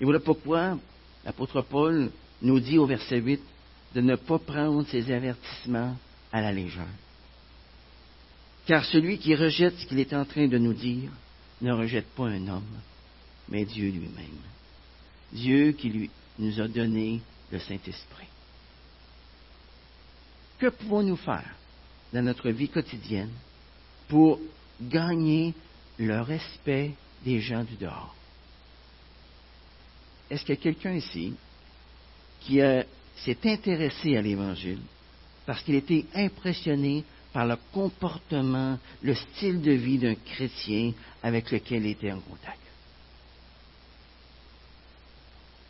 Et 0.00 0.04
voilà 0.04 0.20
pourquoi 0.20 0.78
l'apôtre 1.24 1.62
Paul 1.62 2.10
nous 2.42 2.60
dit 2.60 2.78
au 2.78 2.86
verset 2.86 3.18
8 3.18 3.40
de 3.94 4.00
ne 4.02 4.16
pas 4.16 4.38
prendre 4.38 4.86
ces 4.88 5.10
avertissements 5.10 5.96
à 6.32 6.40
la 6.42 6.52
légère. 6.52 6.84
Car 8.66 8.84
celui 8.84 9.18
qui 9.18 9.34
rejette 9.34 9.78
ce 9.78 9.86
qu'il 9.86 10.00
est 10.00 10.12
en 10.12 10.24
train 10.24 10.48
de 10.48 10.58
nous 10.58 10.74
dire 10.74 11.10
ne 11.60 11.72
rejette 11.72 12.08
pas 12.14 12.26
un 12.26 12.48
homme, 12.48 12.80
mais 13.48 13.64
Dieu 13.64 13.90
lui-même.– 13.90 14.42
Dieu 15.32 15.72
qui 15.72 15.88
lui, 15.88 16.10
nous 16.38 16.60
a 16.60 16.68
donné 16.68 17.20
le 17.50 17.58
Saint-Esprit. 17.58 18.28
Que 20.58 20.68
pouvons-nous 20.68 21.16
faire 21.16 21.54
dans 22.12 22.22
notre 22.22 22.50
vie 22.50 22.68
quotidienne 22.68 23.32
pour 24.08 24.38
gagner 24.80 25.54
le 25.98 26.20
respect 26.20 26.92
des 27.24 27.40
gens 27.40 27.64
du 27.64 27.74
dehors? 27.76 28.14
Est-ce 30.30 30.44
qu'il 30.44 30.54
y 30.54 30.58
a 30.58 30.62
quelqu'un 30.62 30.94
ici 30.94 31.34
qui 32.40 32.60
s'est 33.16 33.38
intéressé 33.44 34.16
à 34.16 34.22
l'Évangile 34.22 34.80
parce 35.44 35.62
qu'il 35.62 35.76
était 35.76 36.06
impressionné 36.14 37.04
par 37.36 37.44
le 37.44 37.56
comportement, 37.70 38.78
le 39.02 39.14
style 39.14 39.60
de 39.60 39.72
vie 39.72 39.98
d'un 39.98 40.14
chrétien 40.14 40.94
avec 41.22 41.50
lequel 41.50 41.84
il 41.84 41.90
était 41.90 42.10
en 42.10 42.20
contact? 42.20 42.58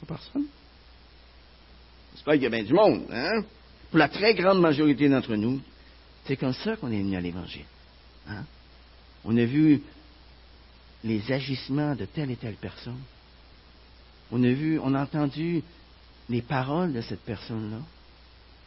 Personne? 0.07 0.47
J'espère 2.15 2.35
qu'il 2.35 2.45
y 2.45 2.47
a 2.47 2.51
bien 2.51 2.63
du 2.63 2.73
monde, 2.73 3.07
hein? 3.11 3.43
Pour 3.91 3.99
la 3.99 4.09
très 4.09 4.33
grande 4.35 4.61
majorité 4.61 5.09
d'entre 5.09 5.35
nous, 5.35 5.61
c'est 6.25 6.37
comme 6.37 6.53
ça 6.53 6.77
qu'on 6.77 6.93
est 6.93 7.01
venu 7.01 7.17
à 7.17 7.21
l'Évangile. 7.21 7.65
Hein? 8.29 8.45
On 9.25 9.37
a 9.37 9.45
vu 9.45 9.83
les 11.03 11.33
agissements 11.33 11.97
de 11.97 12.05
telle 12.05 12.31
et 12.31 12.37
telle 12.37 12.55
personne. 12.55 13.03
On 14.31 14.41
a 14.45 14.53
vu, 14.53 14.79
on 14.79 14.95
a 14.95 15.03
entendu 15.03 15.65
les 16.29 16.43
paroles 16.43 16.93
de 16.93 17.01
cette 17.01 17.25
personne-là. 17.25 17.81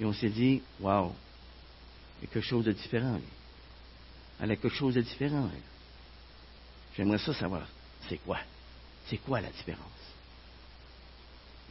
Et 0.01 0.03
on 0.03 0.11
s'est 0.11 0.27
dit, 0.27 0.61
waouh, 0.81 1.13
il 2.19 2.25
y 2.25 2.29
a 2.29 2.33
quelque 2.33 2.45
chose 2.45 2.65
de 2.65 2.71
différent. 2.71 3.19
Elle 4.39 4.51
a 4.51 4.55
quelque 4.55 4.75
chose 4.75 4.95
de 4.95 5.01
différent. 5.01 5.49
J'aimerais 6.95 7.17
ça 7.19 7.33
savoir, 7.33 7.67
c'est 8.07 8.17
quoi? 8.17 8.39
C'est 9.07 9.17
quoi 9.17 9.41
la 9.41 9.49
différence? 9.49 9.85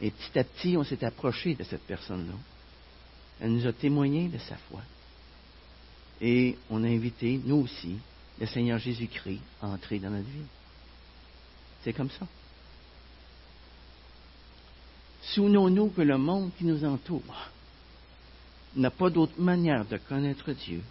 Et 0.01 0.11
petit 0.11 0.39
à 0.39 0.43
petit, 0.43 0.77
on 0.77 0.83
s'est 0.83 1.03
approché 1.03 1.55
de 1.55 1.63
cette 1.63 1.83
personne-là. 1.83 2.33
Elle 3.39 3.53
nous 3.53 3.67
a 3.67 3.73
témoigné 3.73 4.27
de 4.27 4.37
sa 4.37 4.55
foi. 4.57 4.81
Et 6.21 6.57
on 6.69 6.83
a 6.83 6.87
invité, 6.87 7.39
nous 7.43 7.57
aussi, 7.57 7.97
le 8.39 8.45
Seigneur 8.47 8.79
Jésus-Christ 8.79 9.41
à 9.61 9.67
entrer 9.67 9.99
dans 9.99 10.09
notre 10.09 10.27
vie. 10.27 10.45
C'est 11.83 11.93
comme 11.93 12.09
ça. 12.09 12.27
Souvenons-nous 15.21 15.89
que 15.89 16.01
le 16.01 16.17
monde 16.17 16.51
qui 16.57 16.65
nous 16.65 16.83
entoure 16.83 17.51
n'a 18.75 18.91
pas 18.91 19.09
d'autre 19.09 19.33
manière 19.37 19.85
de 19.85 19.97
connaître 19.97 20.51
Dieu 20.51 20.81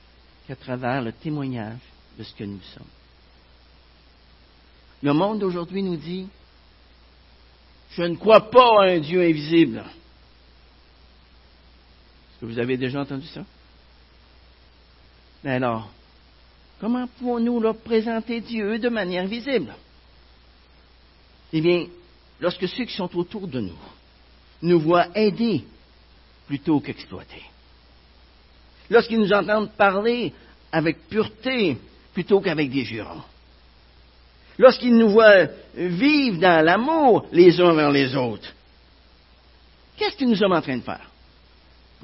qu'à 0.47 0.57
travers 0.57 1.03
le 1.03 1.13
témoignage 1.13 1.79
de 2.19 2.25
ce 2.25 2.35
que 2.35 2.45
nous 2.45 2.61
sommes. 2.75 2.87
Le 5.03 5.13
monde 5.13 5.39
d'aujourd'hui 5.39 5.83
nous 5.83 5.97
dit, 5.97 6.27
je 7.91 8.03
ne 8.03 8.17
crois 8.17 8.51
pas 8.51 8.83
à 8.83 8.87
un 8.87 8.99
Dieu 8.99 9.23
invisible. 9.23 9.79
Est-ce 12.31 12.41
que 12.41 12.47
vous 12.47 12.59
avez 12.59 12.77
déjà 12.77 13.01
entendu 13.01 13.27
ça? 13.29 13.45
Mais 15.45 15.53
alors, 15.53 15.89
comment 16.81 17.07
pouvons-nous 17.19 17.61
leur 17.61 17.77
présenter 17.77 18.41
Dieu 18.41 18.79
de 18.79 18.89
manière 18.89 19.27
visible? 19.27 19.75
Eh 21.53 21.61
bien, 21.61 21.87
lorsque 22.41 22.69
ceux 22.69 22.85
qui 22.85 22.95
sont 22.95 23.17
autour 23.17 23.47
de 23.47 23.61
nous 23.61 23.79
nous 24.63 24.81
voient 24.81 25.17
aider 25.17 25.65
plutôt 26.47 26.81
qu'exploiter. 26.81 27.43
Lorsqu'ils 28.91 29.19
nous 29.19 29.33
entendent 29.33 29.71
parler 29.73 30.33
avec 30.73 31.09
pureté 31.09 31.77
plutôt 32.13 32.41
qu'avec 32.41 32.71
des 32.71 32.85
jurons. 32.85 33.23
Lorsqu'ils 34.59 34.97
nous 34.97 35.11
voient 35.11 35.47
vivre 35.75 36.41
dans 36.41 36.65
l'amour 36.65 37.27
les 37.33 37.61
uns 37.61 37.75
vers 37.75 37.93
les 37.93 38.17
autres. 38.17 38.53
Qu'est-ce 39.97 40.17
que 40.17 40.25
nous 40.25 40.37
sommes 40.37 40.53
en 40.53 40.63
train 40.63 40.77
de 40.77 40.83
faire? 40.83 41.11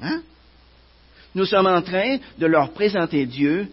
Hein? 0.01 0.21
Nous 1.33 1.45
sommes 1.45 1.67
en 1.67 1.81
train 1.81 2.17
de 2.37 2.45
leur 2.45 2.71
présenter 2.71 3.25
Dieu 3.25 3.69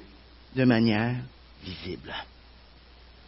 de 0.57 0.65
manière 0.65 1.17
visible. 1.65 2.13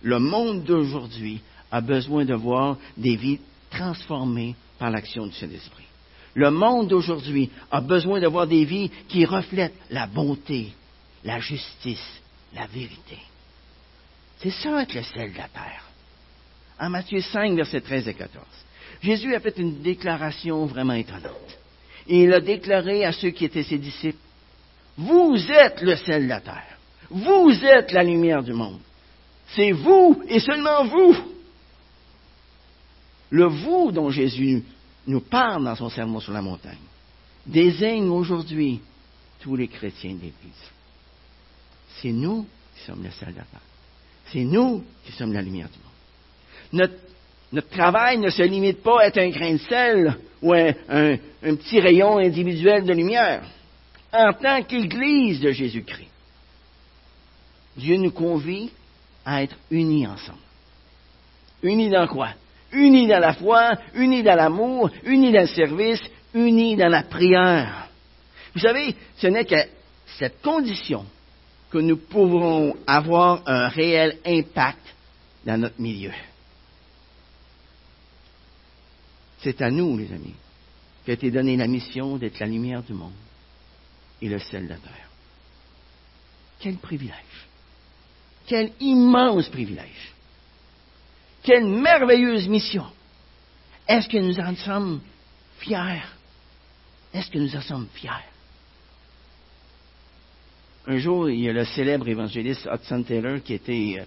Le 0.03 0.19
monde 0.19 0.65
d'aujourd'hui 0.65 1.41
a 1.71 1.81
besoin 1.81 2.25
de 2.25 2.35
voir 2.35 2.77
des 2.97 3.17
vies 3.17 3.41
transformées 3.71 4.55
par 4.79 4.91
l'action 4.91 5.27
du 5.27 5.33
Saint-Esprit. 5.33 5.85
Le 6.35 6.51
monde 6.51 6.89
d'aujourd'hui 6.89 7.51
a 7.71 7.81
besoin 7.81 8.21
de 8.21 8.27
voir 8.27 8.47
des 8.47 8.65
vies 8.65 8.91
qui 9.09 9.25
reflètent 9.25 9.79
la 9.91 10.07
bonté, 10.07 10.73
la 11.25 11.39
justice, 11.39 12.21
la 12.55 12.67
vérité. 12.67 13.19
C'est 14.39 14.51
ça 14.51 14.83
être 14.83 14.95
le 14.95 15.03
sel 15.03 15.33
de 15.33 15.39
la 15.39 15.49
terre. 15.49 15.85
En 16.79 16.91
Matthieu 16.91 17.21
5, 17.21 17.55
versets 17.55 17.81
13 17.81 18.09
et 18.09 18.15
14, 18.15 18.45
Jésus 19.01 19.35
a 19.35 19.41
fait 19.41 19.57
une 19.59 19.81
déclaration 19.81 20.67
vraiment 20.67 20.95
étonnante. 20.95 21.59
Il 22.09 22.33
a 22.33 22.41
déclaré 22.41 23.05
à 23.05 23.13
ceux 23.13 23.31
qui 23.31 23.45
étaient 23.45 23.63
ses 23.63 23.79
disciples, 23.79 24.19
Vous 24.99 25.37
êtes 25.51 25.81
le 25.83 25.97
sel 25.97 26.25
de 26.25 26.29
la 26.29 26.41
terre. 26.41 26.79
Vous 27.11 27.53
êtes 27.65 27.93
la 27.93 28.03
lumière 28.03 28.43
du 28.43 28.53
monde. 28.53 28.81
C'est 29.55 29.73
vous 29.73 30.23
et 30.29 30.41
seulement 30.41 30.85
vous. 30.85 31.17
Le 33.31 33.47
vous 33.47 33.93
dont 33.93 34.11
Jésus 34.11 34.65
nous 35.07 35.21
parle 35.21 35.65
dans 35.65 35.77
son 35.77 35.91
sermon 35.91 36.21
sur 36.21 36.33
la 36.33 36.43
montagne 36.43 36.79
désigne 37.47 38.09
aujourd'hui 38.09 38.81
tous 39.41 39.57
les 39.57 39.69
chrétiens 39.69 40.15
de 40.15 40.21
l'Église. 40.21 40.71
C'est 42.01 42.13
nous 42.13 42.47
qui 42.77 42.85
sommes 42.85 43.03
le 43.03 43.11
sel. 43.11 43.35
C'est 44.33 44.45
nous 44.45 44.85
qui 45.05 45.13
sommes 45.13 45.33
la 45.33 45.43
lumière 45.43 45.69
du 45.69 45.79
monde. 46.79 46.91
Notre, 47.53 47.69
travail 47.69 48.19
ne 48.19 48.31
se 48.31 48.43
limite 48.43 48.83
pas 48.83 49.03
à 49.03 49.07
être 49.07 49.19
un 49.19 49.29
grain 49.29 49.53
de 49.53 49.59
sel 49.59 50.19
ou 50.43 50.53
un, 50.53 50.73
un 50.89 51.55
petit 51.55 51.79
rayon 51.79 52.19
individuel 52.19 52.85
de 52.85 52.93
lumière. 52.93 53.45
En 54.13 54.33
tant 54.33 54.63
qu'Église 54.63 55.41
de 55.41 55.53
Jésus-Christ, 55.53 56.11
Dieu 57.77 57.97
nous 57.97 58.11
convie 58.11 58.71
à 59.25 59.43
être 59.43 59.57
unis 59.71 60.07
ensemble. 60.07 60.39
Unis 61.63 61.91
dans 61.91 62.09
quoi? 62.09 62.31
Unis 62.75 63.07
dans 63.07 63.21
la 63.21 63.35
foi, 63.35 63.73
unis 63.95 64.23
dans 64.23 64.35
l'amour, 64.35 64.91
unis 65.05 65.33
dans 65.33 65.43
le 65.43 65.47
service, 65.47 66.03
unis 66.35 66.77
dans 66.77 66.89
la 66.89 67.03
prière. 67.03 67.89
Vous 68.55 68.61
savez, 68.61 68.95
ce 69.17 69.27
n'est 69.29 69.45
qu'à 69.45 69.65
cette 70.19 70.43
condition 70.43 71.05
que 71.71 71.79
nous 71.79 71.97
pourrons 71.97 72.77
avoir 72.87 73.43
un 73.47 73.69
réel 73.69 74.19
impact 74.25 74.95
dans 75.45 75.61
notre 75.61 75.81
milieu. 75.81 76.13
C'est 79.41 79.61
à 79.61 79.71
nous, 79.71 79.99
les 79.99 80.13
amis, 80.13 80.35
qu'a 81.05 81.13
été 81.13 81.31
donnée 81.31 81.57
la 81.57 81.67
mission 81.67 82.17
d'être 82.17 82.39
la 82.39 82.47
lumière 82.47 82.83
du 82.83 82.93
monde 82.93 83.13
et 84.23 84.29
le 84.29 84.39
sel 84.39 84.65
de 84.65 84.71
la 84.71 84.77
terre. 84.77 85.09
Quel 86.61 86.77
privilège! 86.77 87.15
Quel 88.47 88.73
immense 88.81 89.49
privilège! 89.49 90.14
Quelle 91.45 91.67
merveilleuse 91.67 92.49
mission! 92.49 92.87
Est-ce 93.87 94.09
que 94.09 94.17
nous 94.17 94.41
en 94.41 94.57
sommes 94.57 95.01
fiers? 95.59 96.03
Est-ce 97.13 97.31
que 97.31 97.39
nous 97.39 97.55
en 97.55 97.61
sommes 97.61 97.87
fiers? 97.93 98.11
Un 100.87 100.99
jour, 100.99 101.29
il 101.29 101.41
y 101.41 101.49
a 101.51 101.53
le 101.53 101.67
célèbre 101.67 102.09
évangéliste 102.09 102.67
Hudson 102.73 103.03
Taylor 103.03 103.43
qui 103.43 103.55
était 103.55 103.97
euh, 104.01 104.05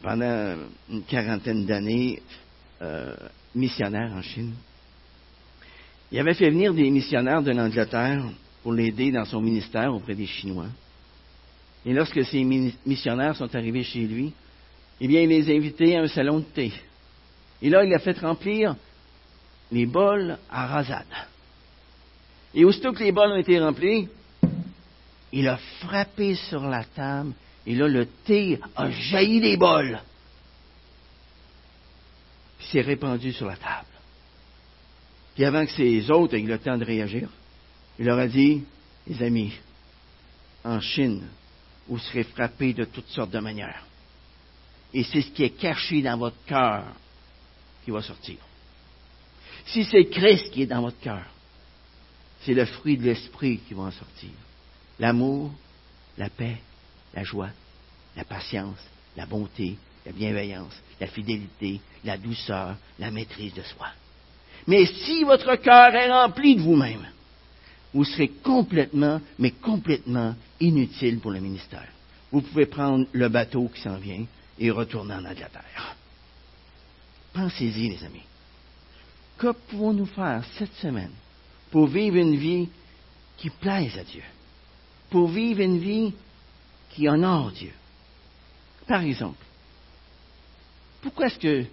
pendant 0.00 0.56
une 0.90 1.02
quarantaine 1.02 1.66
d'années 1.66 2.22
euh, 2.82 3.16
missionnaire 3.54 4.12
en 4.12 4.22
Chine. 4.22 4.54
Il 6.12 6.20
avait 6.20 6.34
fait 6.34 6.50
venir 6.50 6.72
des 6.72 6.88
missionnaires 6.88 7.42
de 7.42 7.50
l'Angleterre 7.50 8.24
pour 8.62 8.72
l'aider 8.72 9.10
dans 9.10 9.24
son 9.24 9.40
ministère 9.40 9.92
auprès 9.92 10.14
des 10.14 10.26
Chinois. 10.26 10.68
Et 11.84 11.92
lorsque 11.92 12.24
ces 12.24 12.44
missionnaires 12.86 13.36
sont 13.36 13.52
arrivés 13.54 13.82
chez 13.82 14.06
lui, 14.06 14.32
eh 15.00 15.08
bien, 15.08 15.22
il 15.22 15.28
les 15.28 15.50
a 15.50 15.54
invités 15.54 15.96
à 15.96 16.02
un 16.02 16.08
salon 16.08 16.38
de 16.38 16.44
thé. 16.44 16.72
Et 17.60 17.68
là, 17.68 17.84
il 17.84 17.92
a 17.94 17.98
fait 17.98 18.18
remplir 18.18 18.76
les 19.72 19.86
bols 19.86 20.38
à 20.50 20.66
rasade. 20.66 21.06
Et 22.54 22.64
aussitôt 22.64 22.92
que 22.92 23.02
les 23.02 23.12
bols 23.12 23.32
ont 23.32 23.36
été 23.36 23.58
remplis, 23.58 24.08
il 25.32 25.48
a 25.48 25.56
frappé 25.80 26.36
sur 26.36 26.62
la 26.68 26.84
table, 26.84 27.32
et 27.66 27.74
là, 27.74 27.88
le 27.88 28.06
thé 28.06 28.60
a 28.76 28.90
jailli 28.90 29.40
des 29.40 29.56
bols. 29.56 29.98
Puis 32.58 32.68
s'est 32.68 32.82
répandu 32.82 33.32
sur 33.32 33.46
la 33.46 33.56
table. 33.56 33.88
Puis 35.34 35.44
avant 35.44 35.64
que 35.66 35.72
ses 35.72 36.10
autres 36.10 36.36
aient 36.36 36.42
le 36.42 36.58
temps 36.58 36.78
de 36.78 36.84
réagir, 36.84 37.28
il 37.98 38.04
leur 38.04 38.18
a 38.18 38.28
dit, 38.28 38.62
les 39.06 39.22
amis, 39.22 39.52
en 40.62 40.80
Chine, 40.80 41.26
vous 41.88 41.98
serez 41.98 42.22
frappés 42.24 42.72
de 42.72 42.84
toutes 42.84 43.08
sortes 43.08 43.30
de 43.30 43.40
manières. 43.40 43.84
Et 44.94 45.02
c'est 45.04 45.22
ce 45.22 45.30
qui 45.30 45.42
est 45.42 45.50
caché 45.50 46.00
dans 46.00 46.16
votre 46.16 46.42
cœur 46.46 46.84
qui 47.84 47.90
va 47.90 48.00
sortir. 48.00 48.36
Si 49.66 49.84
c'est 49.84 50.06
Christ 50.06 50.50
qui 50.50 50.62
est 50.62 50.66
dans 50.66 50.80
votre 50.82 51.00
cœur, 51.00 51.24
c'est 52.42 52.54
le 52.54 52.64
fruit 52.64 52.96
de 52.96 53.04
l'esprit 53.04 53.58
qui 53.66 53.74
va 53.74 53.82
en 53.82 53.90
sortir 53.90 54.30
l'amour, 54.98 55.50
la 56.18 56.30
paix, 56.30 56.58
la 57.14 57.24
joie, 57.24 57.50
la 58.16 58.24
patience, 58.24 58.78
la 59.16 59.26
bonté, 59.26 59.76
la 60.06 60.12
bienveillance, 60.12 60.74
la 61.00 61.06
fidélité, 61.06 61.80
la 62.04 62.16
douceur, 62.16 62.76
la 62.98 63.10
maîtrise 63.10 63.54
de 63.54 63.62
soi. 63.62 63.88
Mais 64.66 64.86
si 64.86 65.24
votre 65.24 65.56
cœur 65.56 65.94
est 65.94 66.10
rempli 66.10 66.56
de 66.56 66.62
vous-même, 66.62 67.06
vous 67.92 68.04
serez 68.04 68.28
complètement, 68.28 69.20
mais 69.38 69.50
complètement 69.50 70.34
inutile 70.60 71.20
pour 71.20 71.30
le 71.30 71.40
ministère. 71.40 71.88
Vous 72.32 72.40
pouvez 72.40 72.66
prendre 72.66 73.06
le 73.12 73.28
bateau 73.28 73.68
qui 73.72 73.80
s'en 73.80 73.96
vient 73.96 74.24
et 74.58 74.70
retourner 74.70 75.14
en 75.14 75.24
Angleterre. 75.24 75.96
Pensez-y, 77.32 77.88
les 77.88 78.04
amis. 78.04 78.22
Que 79.36 79.52
pouvons-nous 79.52 80.06
faire 80.06 80.44
cette 80.56 80.74
semaine 80.74 81.12
pour 81.70 81.88
vivre 81.88 82.16
une 82.16 82.36
vie 82.36 82.68
qui 83.36 83.50
plaise 83.50 83.98
à 83.98 84.04
Dieu? 84.04 84.22
Pour 85.10 85.28
vivre 85.28 85.60
une 85.60 85.78
vie 85.78 86.12
qui 86.90 87.08
honore 87.08 87.50
Dieu? 87.50 87.72
Par 88.86 89.02
exemple, 89.02 89.44
pourquoi 91.02 91.26
est-ce 91.26 91.38
que 91.38 91.64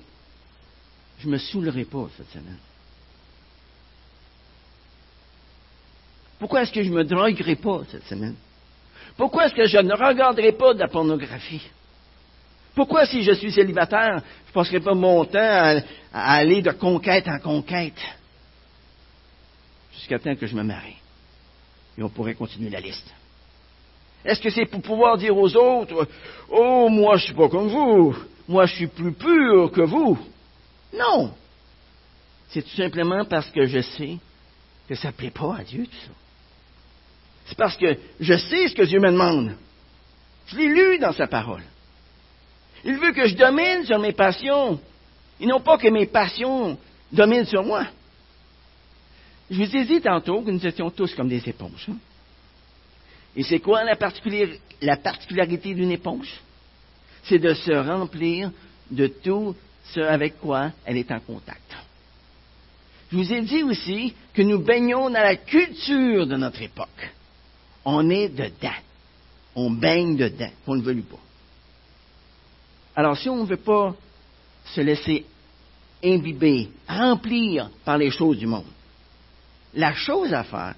je 1.19 1.27
ne 1.27 1.33
me 1.33 1.37
saoulerai 1.37 1.85
pas 1.85 2.07
cette 2.17 2.31
semaine? 2.31 2.57
Pourquoi 6.39 6.63
est-ce 6.63 6.71
que 6.71 6.81
je 6.81 6.89
ne 6.89 6.95
me 6.95 7.03
droguerai 7.03 7.55
pas 7.55 7.83
cette 7.91 8.07
semaine? 8.07 8.35
Pourquoi 9.15 9.45
est-ce 9.45 9.53
que 9.53 9.67
je 9.67 9.77
ne 9.77 9.93
regarderai 9.93 10.53
pas 10.53 10.73
de 10.73 10.79
la 10.79 10.87
pornographie? 10.87 11.61
Pourquoi, 12.75 13.05
si 13.05 13.23
je 13.23 13.33
suis 13.33 13.51
célibataire, 13.51 14.21
je 14.45 14.49
ne 14.49 14.53
passerai 14.53 14.79
pas 14.79 14.93
mon 14.93 15.25
temps 15.25 15.39
à, 15.39 15.81
à, 16.13 16.33
aller 16.35 16.61
de 16.61 16.71
conquête 16.71 17.27
en 17.27 17.39
conquête? 17.39 17.99
Jusqu'à 19.93 20.19
temps 20.19 20.35
que 20.35 20.47
je 20.47 20.55
me 20.55 20.63
marie? 20.63 20.97
Et 21.97 22.03
on 22.03 22.09
pourrait 22.09 22.35
continuer 22.35 22.69
la 22.69 22.79
liste. 22.79 23.13
Est-ce 24.23 24.39
que 24.39 24.49
c'est 24.49 24.65
pour 24.65 24.81
pouvoir 24.81 25.17
dire 25.17 25.35
aux 25.35 25.55
autres, 25.55 26.07
oh, 26.49 26.87
moi 26.89 27.17
je 27.17 27.23
ne 27.23 27.25
suis 27.27 27.35
pas 27.35 27.49
comme 27.49 27.67
vous, 27.67 28.15
moi 28.47 28.65
je 28.65 28.75
suis 28.75 28.87
plus 28.87 29.13
pur 29.13 29.71
que 29.71 29.81
vous? 29.81 30.17
Non. 30.93 31.33
C'est 32.49 32.61
tout 32.61 32.75
simplement 32.75 33.25
parce 33.25 33.49
que 33.49 33.65
je 33.65 33.81
sais 33.81 34.17
que 34.87 34.95
ça 34.95 35.07
ne 35.07 35.13
plaît 35.13 35.31
pas 35.31 35.57
à 35.57 35.63
Dieu, 35.63 35.85
tout 35.85 36.05
ça. 36.05 36.13
C'est 37.45 37.57
parce 37.57 37.77
que 37.77 37.97
je 38.19 38.37
sais 38.37 38.67
ce 38.67 38.75
que 38.75 38.83
Dieu 38.83 38.99
me 38.99 39.11
demande. 39.11 39.55
Je 40.47 40.57
l'ai 40.57 40.67
lu 40.67 40.99
dans 40.99 41.13
sa 41.13 41.27
parole. 41.27 41.63
Il 42.83 42.97
veut 42.97 43.11
que 43.11 43.27
je 43.27 43.35
domine 43.35 43.85
sur 43.85 43.99
mes 43.99 44.13
passions, 44.13 44.79
et 45.39 45.45
non 45.45 45.59
pas 45.59 45.77
que 45.77 45.87
mes 45.87 46.07
passions 46.07 46.77
dominent 47.11 47.45
sur 47.45 47.63
moi. 47.63 47.85
Je 49.49 49.57
vous 49.57 49.75
ai 49.75 49.85
dit 49.85 50.01
tantôt 50.01 50.41
que 50.41 50.51
nous 50.51 50.65
étions 50.65 50.89
tous 50.89 51.13
comme 51.13 51.27
des 51.29 51.47
éponges. 51.47 51.87
Hein. 51.89 51.97
Et 53.35 53.43
c'est 53.43 53.59
quoi 53.59 53.83
la, 53.83 53.97
la 54.81 54.97
particularité 54.97 55.73
d'une 55.73 55.91
éponge? 55.91 56.33
C'est 57.23 57.39
de 57.39 57.53
se 57.53 57.71
remplir 57.71 58.51
de 58.89 59.07
tout 59.07 59.55
ce 59.93 59.99
avec 59.99 60.39
quoi 60.39 60.71
elle 60.85 60.97
est 60.97 61.11
en 61.11 61.19
contact. 61.19 61.75
Je 63.11 63.17
vous 63.17 63.33
ai 63.33 63.41
dit 63.41 63.63
aussi 63.63 64.13
que 64.33 64.41
nous 64.41 64.59
baignons 64.59 65.09
dans 65.09 65.21
la 65.21 65.35
culture 65.35 66.25
de 66.25 66.35
notre 66.37 66.61
époque. 66.61 67.09
On 67.83 68.09
est 68.09 68.29
dedans. 68.29 68.69
On 69.55 69.69
baigne 69.69 70.15
dedans. 70.15 70.51
On 70.65 70.75
ne 70.75 70.81
veut 70.81 71.01
pas. 71.01 71.17
Alors, 72.95 73.17
si 73.17 73.29
on 73.29 73.37
ne 73.37 73.45
veut 73.45 73.57
pas 73.57 73.95
se 74.65 74.81
laisser 74.81 75.25
imbiber, 76.03 76.69
remplir 76.87 77.69
par 77.85 77.97
les 77.97 78.11
choses 78.11 78.37
du 78.37 78.47
monde, 78.47 78.65
la 79.73 79.93
chose 79.93 80.33
à 80.33 80.43
faire, 80.43 80.75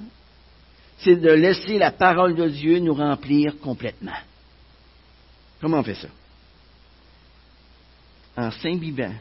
c'est 0.99 1.15
de 1.15 1.31
laisser 1.31 1.77
la 1.77 1.91
parole 1.91 2.35
de 2.35 2.47
Dieu 2.47 2.79
nous 2.79 2.93
remplir 2.93 3.59
complètement. 3.59 4.17
Comment 5.59 5.79
on 5.79 5.83
fait 5.83 5.95
ça? 5.95 6.07
En 8.37 8.51
s'imbibant 8.51 9.13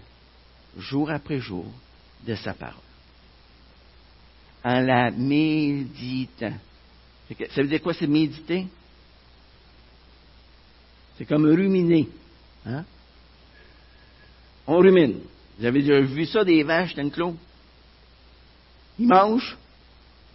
jour 0.78 1.10
après 1.10 1.38
jour 1.38 1.66
de 2.26 2.34
sa 2.34 2.54
parole. 2.54 2.76
En 4.64 4.80
la 4.80 5.10
méditant. 5.10 6.54
Ça 7.50 7.62
veut 7.62 7.68
dire 7.68 7.82
quoi, 7.82 7.94
c'est 7.94 8.06
méditer? 8.06 8.66
C'est 11.16 11.24
comme 11.24 11.46
ruminer. 11.46 12.08
Hein? 12.66 12.84
On 14.66 14.78
rumine. 14.78 15.20
Vous 15.58 15.64
avez 15.66 15.82
déjà 15.82 16.00
vu 16.00 16.26
ça 16.26 16.44
des 16.44 16.62
vaches 16.62 16.94
dans 16.94 17.02
le 17.02 17.10
clos? 17.10 17.36
Ils 18.98 19.08
mangent, 19.08 19.56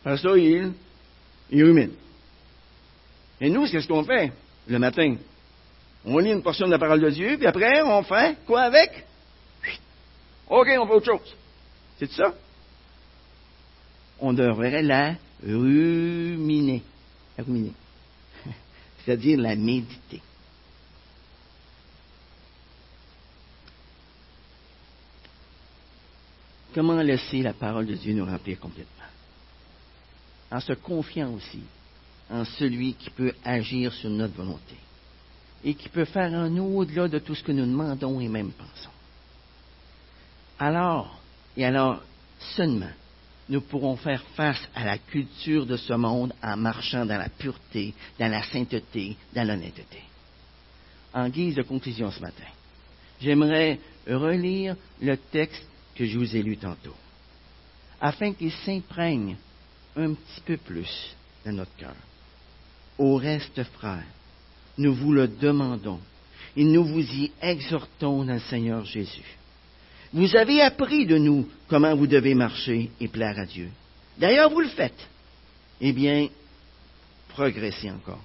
ça, 0.03 0.37
ils, 0.37 0.71
ils 1.51 1.63
ruminent. 1.63 1.93
Et 3.39 3.49
nous, 3.49 3.67
qu'est-ce 3.67 3.87
qu'on 3.87 4.03
fait 4.03 4.31
le 4.67 4.79
matin? 4.79 5.15
On 6.05 6.17
lit 6.17 6.31
une 6.31 6.41
portion 6.41 6.65
de 6.65 6.71
la 6.71 6.79
parole 6.79 7.01
de 7.01 7.09
Dieu, 7.09 7.37
puis 7.37 7.47
après, 7.47 7.81
on 7.81 8.03
fait 8.03 8.37
quoi 8.45 8.61
avec? 8.61 9.05
OK, 10.49 10.67
on 10.79 10.87
fait 10.87 10.93
autre 10.93 11.05
chose. 11.05 11.35
C'est 11.99 12.11
ça? 12.11 12.33
On 14.19 14.33
devrait 14.33 14.81
la 14.81 15.15
ruminer. 15.43 16.83
Ruminer. 17.37 17.73
C'est-à-dire 19.05 19.39
la 19.39 19.55
méditer. 19.55 20.21
Comment 26.77 27.01
laisser 27.01 27.41
la 27.41 27.53
parole 27.53 27.87
de 27.87 27.95
Dieu 27.95 28.13
nous 28.13 28.23
remplir 28.23 28.59
complètement? 28.59 29.07
En 30.51 30.59
se 30.59 30.73
confiant 30.73 31.33
aussi 31.33 31.63
en 32.29 32.45
celui 32.45 32.93
qui 32.93 33.09
peut 33.09 33.33
agir 33.43 33.91
sur 33.91 34.11
notre 34.11 34.35
volonté 34.35 34.75
et 35.63 35.73
qui 35.73 35.89
peut 35.89 36.05
faire 36.05 36.31
en 36.33 36.47
nous 36.51 36.77
au-delà 36.77 37.07
de 37.07 37.17
tout 37.17 37.33
ce 37.33 37.41
que 37.41 37.51
nous 37.51 37.65
demandons 37.65 38.19
et 38.19 38.27
même 38.27 38.51
pensons. 38.51 38.91
Alors, 40.59 41.19
et 41.57 41.65
alors 41.65 42.03
seulement, 42.55 42.93
nous 43.49 43.61
pourrons 43.61 43.97
faire 43.97 44.21
face 44.35 44.61
à 44.75 44.85
la 44.85 44.99
culture 44.99 45.65
de 45.65 45.77
ce 45.77 45.93
monde 45.93 46.35
en 46.43 46.57
marchant 46.57 47.07
dans 47.07 47.17
la 47.17 47.29
pureté, 47.29 47.95
dans 48.19 48.29
la 48.29 48.43
sainteté, 48.43 49.17
dans 49.33 49.47
l'honnêteté. 49.47 50.03
En 51.11 51.27
guise 51.29 51.55
de 51.55 51.63
conclusion 51.63 52.11
ce 52.11 52.19
matin, 52.19 52.45
j'aimerais 53.19 53.79
relire 54.07 54.75
le 55.01 55.17
texte 55.17 55.65
que 55.97 56.05
je 56.05 56.17
vous 56.17 56.35
ai 56.35 56.43
lu 56.43 56.57
tantôt, 56.57 56.95
afin 57.99 58.33
qu'il 58.33 58.51
s'imprègne 58.51 59.35
un 59.95 60.13
petit 60.13 60.41
peu 60.45 60.57
plus 60.57 61.15
dans 61.43 61.53
notre 61.53 61.75
cœur. 61.75 61.95
Au 62.99 63.15
reste, 63.15 63.63
frères, 63.63 64.03
nous 64.77 64.93
vous 64.93 65.11
le 65.11 65.27
demandons 65.27 65.99
et 66.55 66.63
nous 66.63 66.83
vous 66.83 67.01
y 67.01 67.31
exhortons 67.41 68.23
dans 68.23 68.33
le 68.33 68.39
Seigneur 68.39 68.85
Jésus. 68.85 69.37
Vous 70.13 70.35
avez 70.35 70.61
appris 70.61 71.05
de 71.05 71.17
nous 71.17 71.47
comment 71.67 71.95
vous 71.95 72.07
devez 72.07 72.35
marcher 72.35 72.91
et 72.99 73.07
plaire 73.07 73.37
à 73.39 73.45
Dieu. 73.45 73.69
D'ailleurs, 74.17 74.51
vous 74.51 74.61
le 74.61 74.69
faites. 74.69 75.07
Eh 75.81 75.93
bien, 75.93 76.27
progressez 77.29 77.91
encore. 77.91 78.23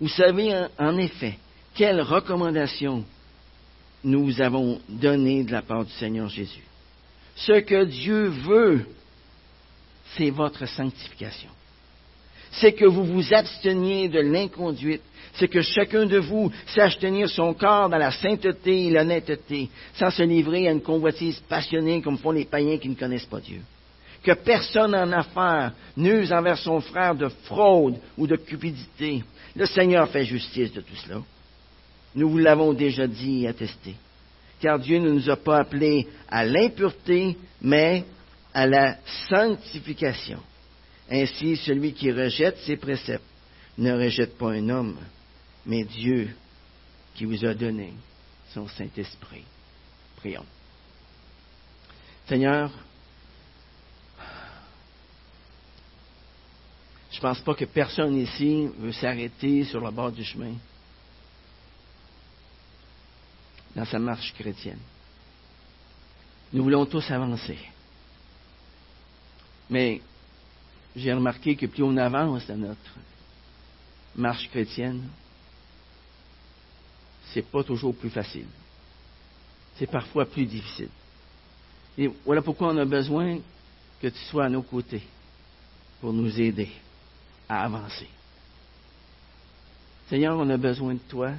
Vous 0.00 0.08
savez 0.08 0.66
en 0.78 0.96
effet 0.98 1.38
quelles 1.74 2.00
recommandations 2.00 3.04
nous 4.04 4.40
avons 4.40 4.80
donné 4.88 5.44
de 5.44 5.52
la 5.52 5.62
part 5.62 5.84
du 5.84 5.92
Seigneur 5.92 6.28
Jésus. 6.28 6.64
Ce 7.36 7.60
que 7.60 7.84
Dieu 7.84 8.28
veut, 8.28 8.86
c'est 10.16 10.30
votre 10.30 10.66
sanctification. 10.66 11.48
C'est 12.52 12.72
que 12.72 12.84
vous 12.84 13.04
vous 13.04 13.32
absteniez 13.32 14.08
de 14.08 14.20
l'inconduite. 14.20 15.02
C'est 15.34 15.48
que 15.48 15.62
chacun 15.62 16.04
de 16.04 16.18
vous 16.18 16.52
sache 16.66 16.98
tenir 16.98 17.28
son 17.30 17.54
corps 17.54 17.88
dans 17.88 17.96
la 17.96 18.10
sainteté 18.10 18.86
et 18.86 18.90
l'honnêteté, 18.90 19.70
sans 19.94 20.10
se 20.10 20.22
livrer 20.22 20.68
à 20.68 20.72
une 20.72 20.82
convoitise 20.82 21.40
passionnée 21.48 22.02
comme 22.02 22.18
font 22.18 22.32
les 22.32 22.44
païens 22.44 22.76
qui 22.76 22.90
ne 22.90 22.94
connaissent 22.94 23.24
pas 23.24 23.40
Dieu. 23.40 23.60
Que 24.22 24.32
personne 24.32 24.94
en 24.94 25.10
affaire 25.12 25.72
n'use 25.96 26.32
envers 26.32 26.58
son 26.58 26.80
frère 26.80 27.14
de 27.14 27.28
fraude 27.44 27.96
ou 28.18 28.26
de 28.26 28.36
cupidité. 28.36 29.24
Le 29.56 29.64
Seigneur 29.64 30.08
fait 30.10 30.24
justice 30.24 30.72
de 30.72 30.82
tout 30.82 30.96
cela. 30.96 31.22
Nous 32.14 32.28
vous 32.28 32.38
l'avons 32.38 32.72
déjà 32.72 33.06
dit 33.06 33.44
et 33.44 33.48
attesté. 33.48 33.94
Car 34.60 34.78
Dieu 34.78 34.98
ne 34.98 35.10
nous 35.10 35.30
a 35.30 35.36
pas 35.36 35.58
appelés 35.58 36.06
à 36.28 36.44
l'impureté, 36.44 37.36
mais 37.60 38.04
à 38.54 38.66
la 38.66 38.98
sanctification. 39.28 40.40
Ainsi, 41.10 41.56
celui 41.56 41.92
qui 41.92 42.12
rejette 42.12 42.58
ses 42.58 42.76
préceptes 42.76 43.24
ne 43.78 43.92
rejette 43.92 44.36
pas 44.36 44.52
un 44.52 44.68
homme, 44.68 44.98
mais 45.66 45.84
Dieu 45.84 46.30
qui 47.14 47.24
vous 47.24 47.44
a 47.44 47.54
donné 47.54 47.92
son 48.52 48.68
Saint-Esprit. 48.68 49.44
Prions. 50.16 50.46
Seigneur, 52.28 52.70
je 57.10 57.16
ne 57.16 57.20
pense 57.20 57.40
pas 57.40 57.54
que 57.54 57.64
personne 57.64 58.16
ici 58.16 58.68
veut 58.78 58.92
s'arrêter 58.92 59.64
sur 59.64 59.80
le 59.80 59.90
bord 59.90 60.12
du 60.12 60.24
chemin 60.24 60.54
dans 63.74 63.84
sa 63.84 63.98
marche 63.98 64.32
chrétienne. 64.34 64.78
Nous 66.52 66.62
voulons 66.62 66.84
tous 66.86 67.10
avancer. 67.10 67.58
Mais 69.70 70.00
j'ai 70.94 71.12
remarqué 71.12 71.56
que 71.56 71.66
plus 71.66 71.82
on 71.82 71.96
avance 71.96 72.46
dans 72.46 72.58
notre 72.58 72.94
marche 74.14 74.48
chrétienne, 74.50 75.08
c'est 77.32 77.50
pas 77.50 77.64
toujours 77.64 77.96
plus 77.96 78.10
facile. 78.10 78.46
C'est 79.76 79.90
parfois 79.90 80.26
plus 80.26 80.44
difficile. 80.44 80.90
Et 81.96 82.10
voilà 82.24 82.42
pourquoi 82.42 82.68
on 82.68 82.76
a 82.76 82.84
besoin 82.84 83.38
que 84.00 84.08
tu 84.08 84.18
sois 84.24 84.44
à 84.44 84.48
nos 84.48 84.62
côtés. 84.62 85.02
pour 86.02 86.12
nous 86.12 86.40
aider 86.40 86.68
à 87.48 87.62
avancer. 87.62 88.08
Seigneur, 90.10 90.36
on 90.36 90.50
a 90.50 90.56
besoin 90.56 90.94
de 90.94 90.98
toi 90.98 91.30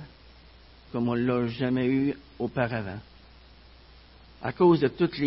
comme 0.94 1.10
on 1.10 1.16
ne 1.16 1.26
l'a 1.26 1.48
jamais 1.48 1.88
eu 1.88 2.16
auparavant. 2.38 3.00
À 4.44 4.54
cause 4.54 4.80
de 4.80 4.88
toute 4.90 5.20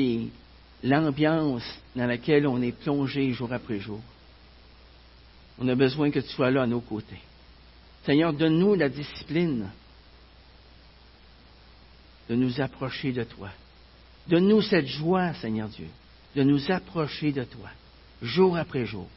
l'ambiance 0.84 1.64
dans 1.96 2.06
laquelle 2.06 2.46
on 2.46 2.62
est 2.62 2.70
plongé 2.70 3.32
jour 3.32 3.52
après 3.52 3.80
jour. 3.80 4.00
On 5.58 5.66
a 5.66 5.74
besoin 5.74 6.12
que 6.12 6.20
tu 6.20 6.28
sois 6.28 6.52
là 6.52 6.62
à 6.62 6.66
nos 6.68 6.80
côtés. 6.80 7.20
Seigneur, 8.04 8.32
donne-nous 8.32 8.76
la 8.76 8.88
discipline 8.88 9.68
de 12.30 12.36
nous 12.36 12.60
approcher 12.60 13.10
de 13.10 13.24
toi. 13.24 13.50
Donne-nous 14.28 14.62
cette 14.62 14.86
joie, 14.86 15.34
Seigneur 15.34 15.68
Dieu, 15.68 15.88
de 16.36 16.44
nous 16.44 16.70
approcher 16.70 17.32
de 17.32 17.42
toi, 17.42 17.70
jour 18.22 18.56
après 18.56 18.86
jour, 18.86 19.08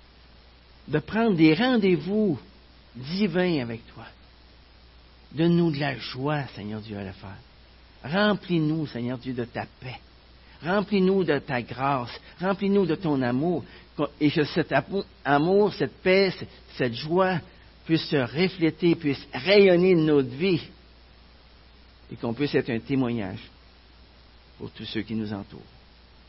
de 0.88 0.97
prendre 0.97 1.36
des 1.36 1.54
rendez-vous 1.54 2.39
divins 2.95 3.62
avec 3.62 3.86
toi. 3.93 4.06
Donne-nous 5.34 5.72
de 5.72 5.80
la 5.80 5.96
joie, 5.98 6.44
Seigneur 6.56 6.82
Dieu, 6.82 6.98
à 6.98 7.04
le 7.04 7.12
faire. 7.12 7.38
Remplis-nous, 8.04 8.88
Seigneur 8.88 9.18
Dieu, 9.18 9.34
de 9.34 9.46
ta 9.46 9.66
paix. 9.80 10.00
Remplis-nous 10.64 11.24
de 11.24 11.40
ta 11.40 11.62
grâce. 11.62 12.20
Remplis-nous 12.42 12.86
de 12.86 12.96
ton 12.96 13.22
amour. 13.22 13.64
Et 14.20 14.32
que 14.32 14.44
cet 14.46 14.74
amour, 15.24 15.74
cette 15.74 16.02
paix, 16.02 16.34
cette 16.76 16.94
joie 16.94 17.40
puisse 17.86 18.06
se 18.06 18.16
refléter, 18.16 18.96
puisse 18.96 19.26
rayonner 19.34 19.96
notre 19.96 20.30
vie. 20.30 20.62
Et 22.12 22.16
qu'on 22.16 22.34
puisse 22.34 22.56
être 22.56 22.70
un 22.72 22.80
témoignage 22.80 23.44
pour 24.58 24.72
tous 24.72 24.86
ceux 24.86 25.02
qui 25.02 25.16
nous 25.16 25.32
entourent. 25.32 25.62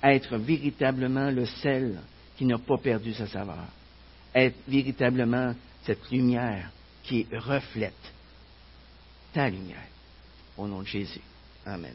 Être 0.02 0.36
véritablement 0.36 1.30
le 1.30 1.46
sel 1.46 2.00
qui 2.36 2.44
n'a 2.44 2.58
pas 2.58 2.78
perdu 2.78 3.14
sa 3.14 3.26
saveur. 3.26 3.66
Être 4.34 4.56
véritablement 4.68 5.54
cette 5.84 6.10
lumière 6.10 6.70
qui 7.02 7.26
reflète 7.32 8.12
ta 9.32 9.48
lumière. 9.48 9.86
Au 10.56 10.66
nom 10.66 10.82
de 10.82 10.86
Jésus. 10.86 11.20
Amen. 11.66 11.94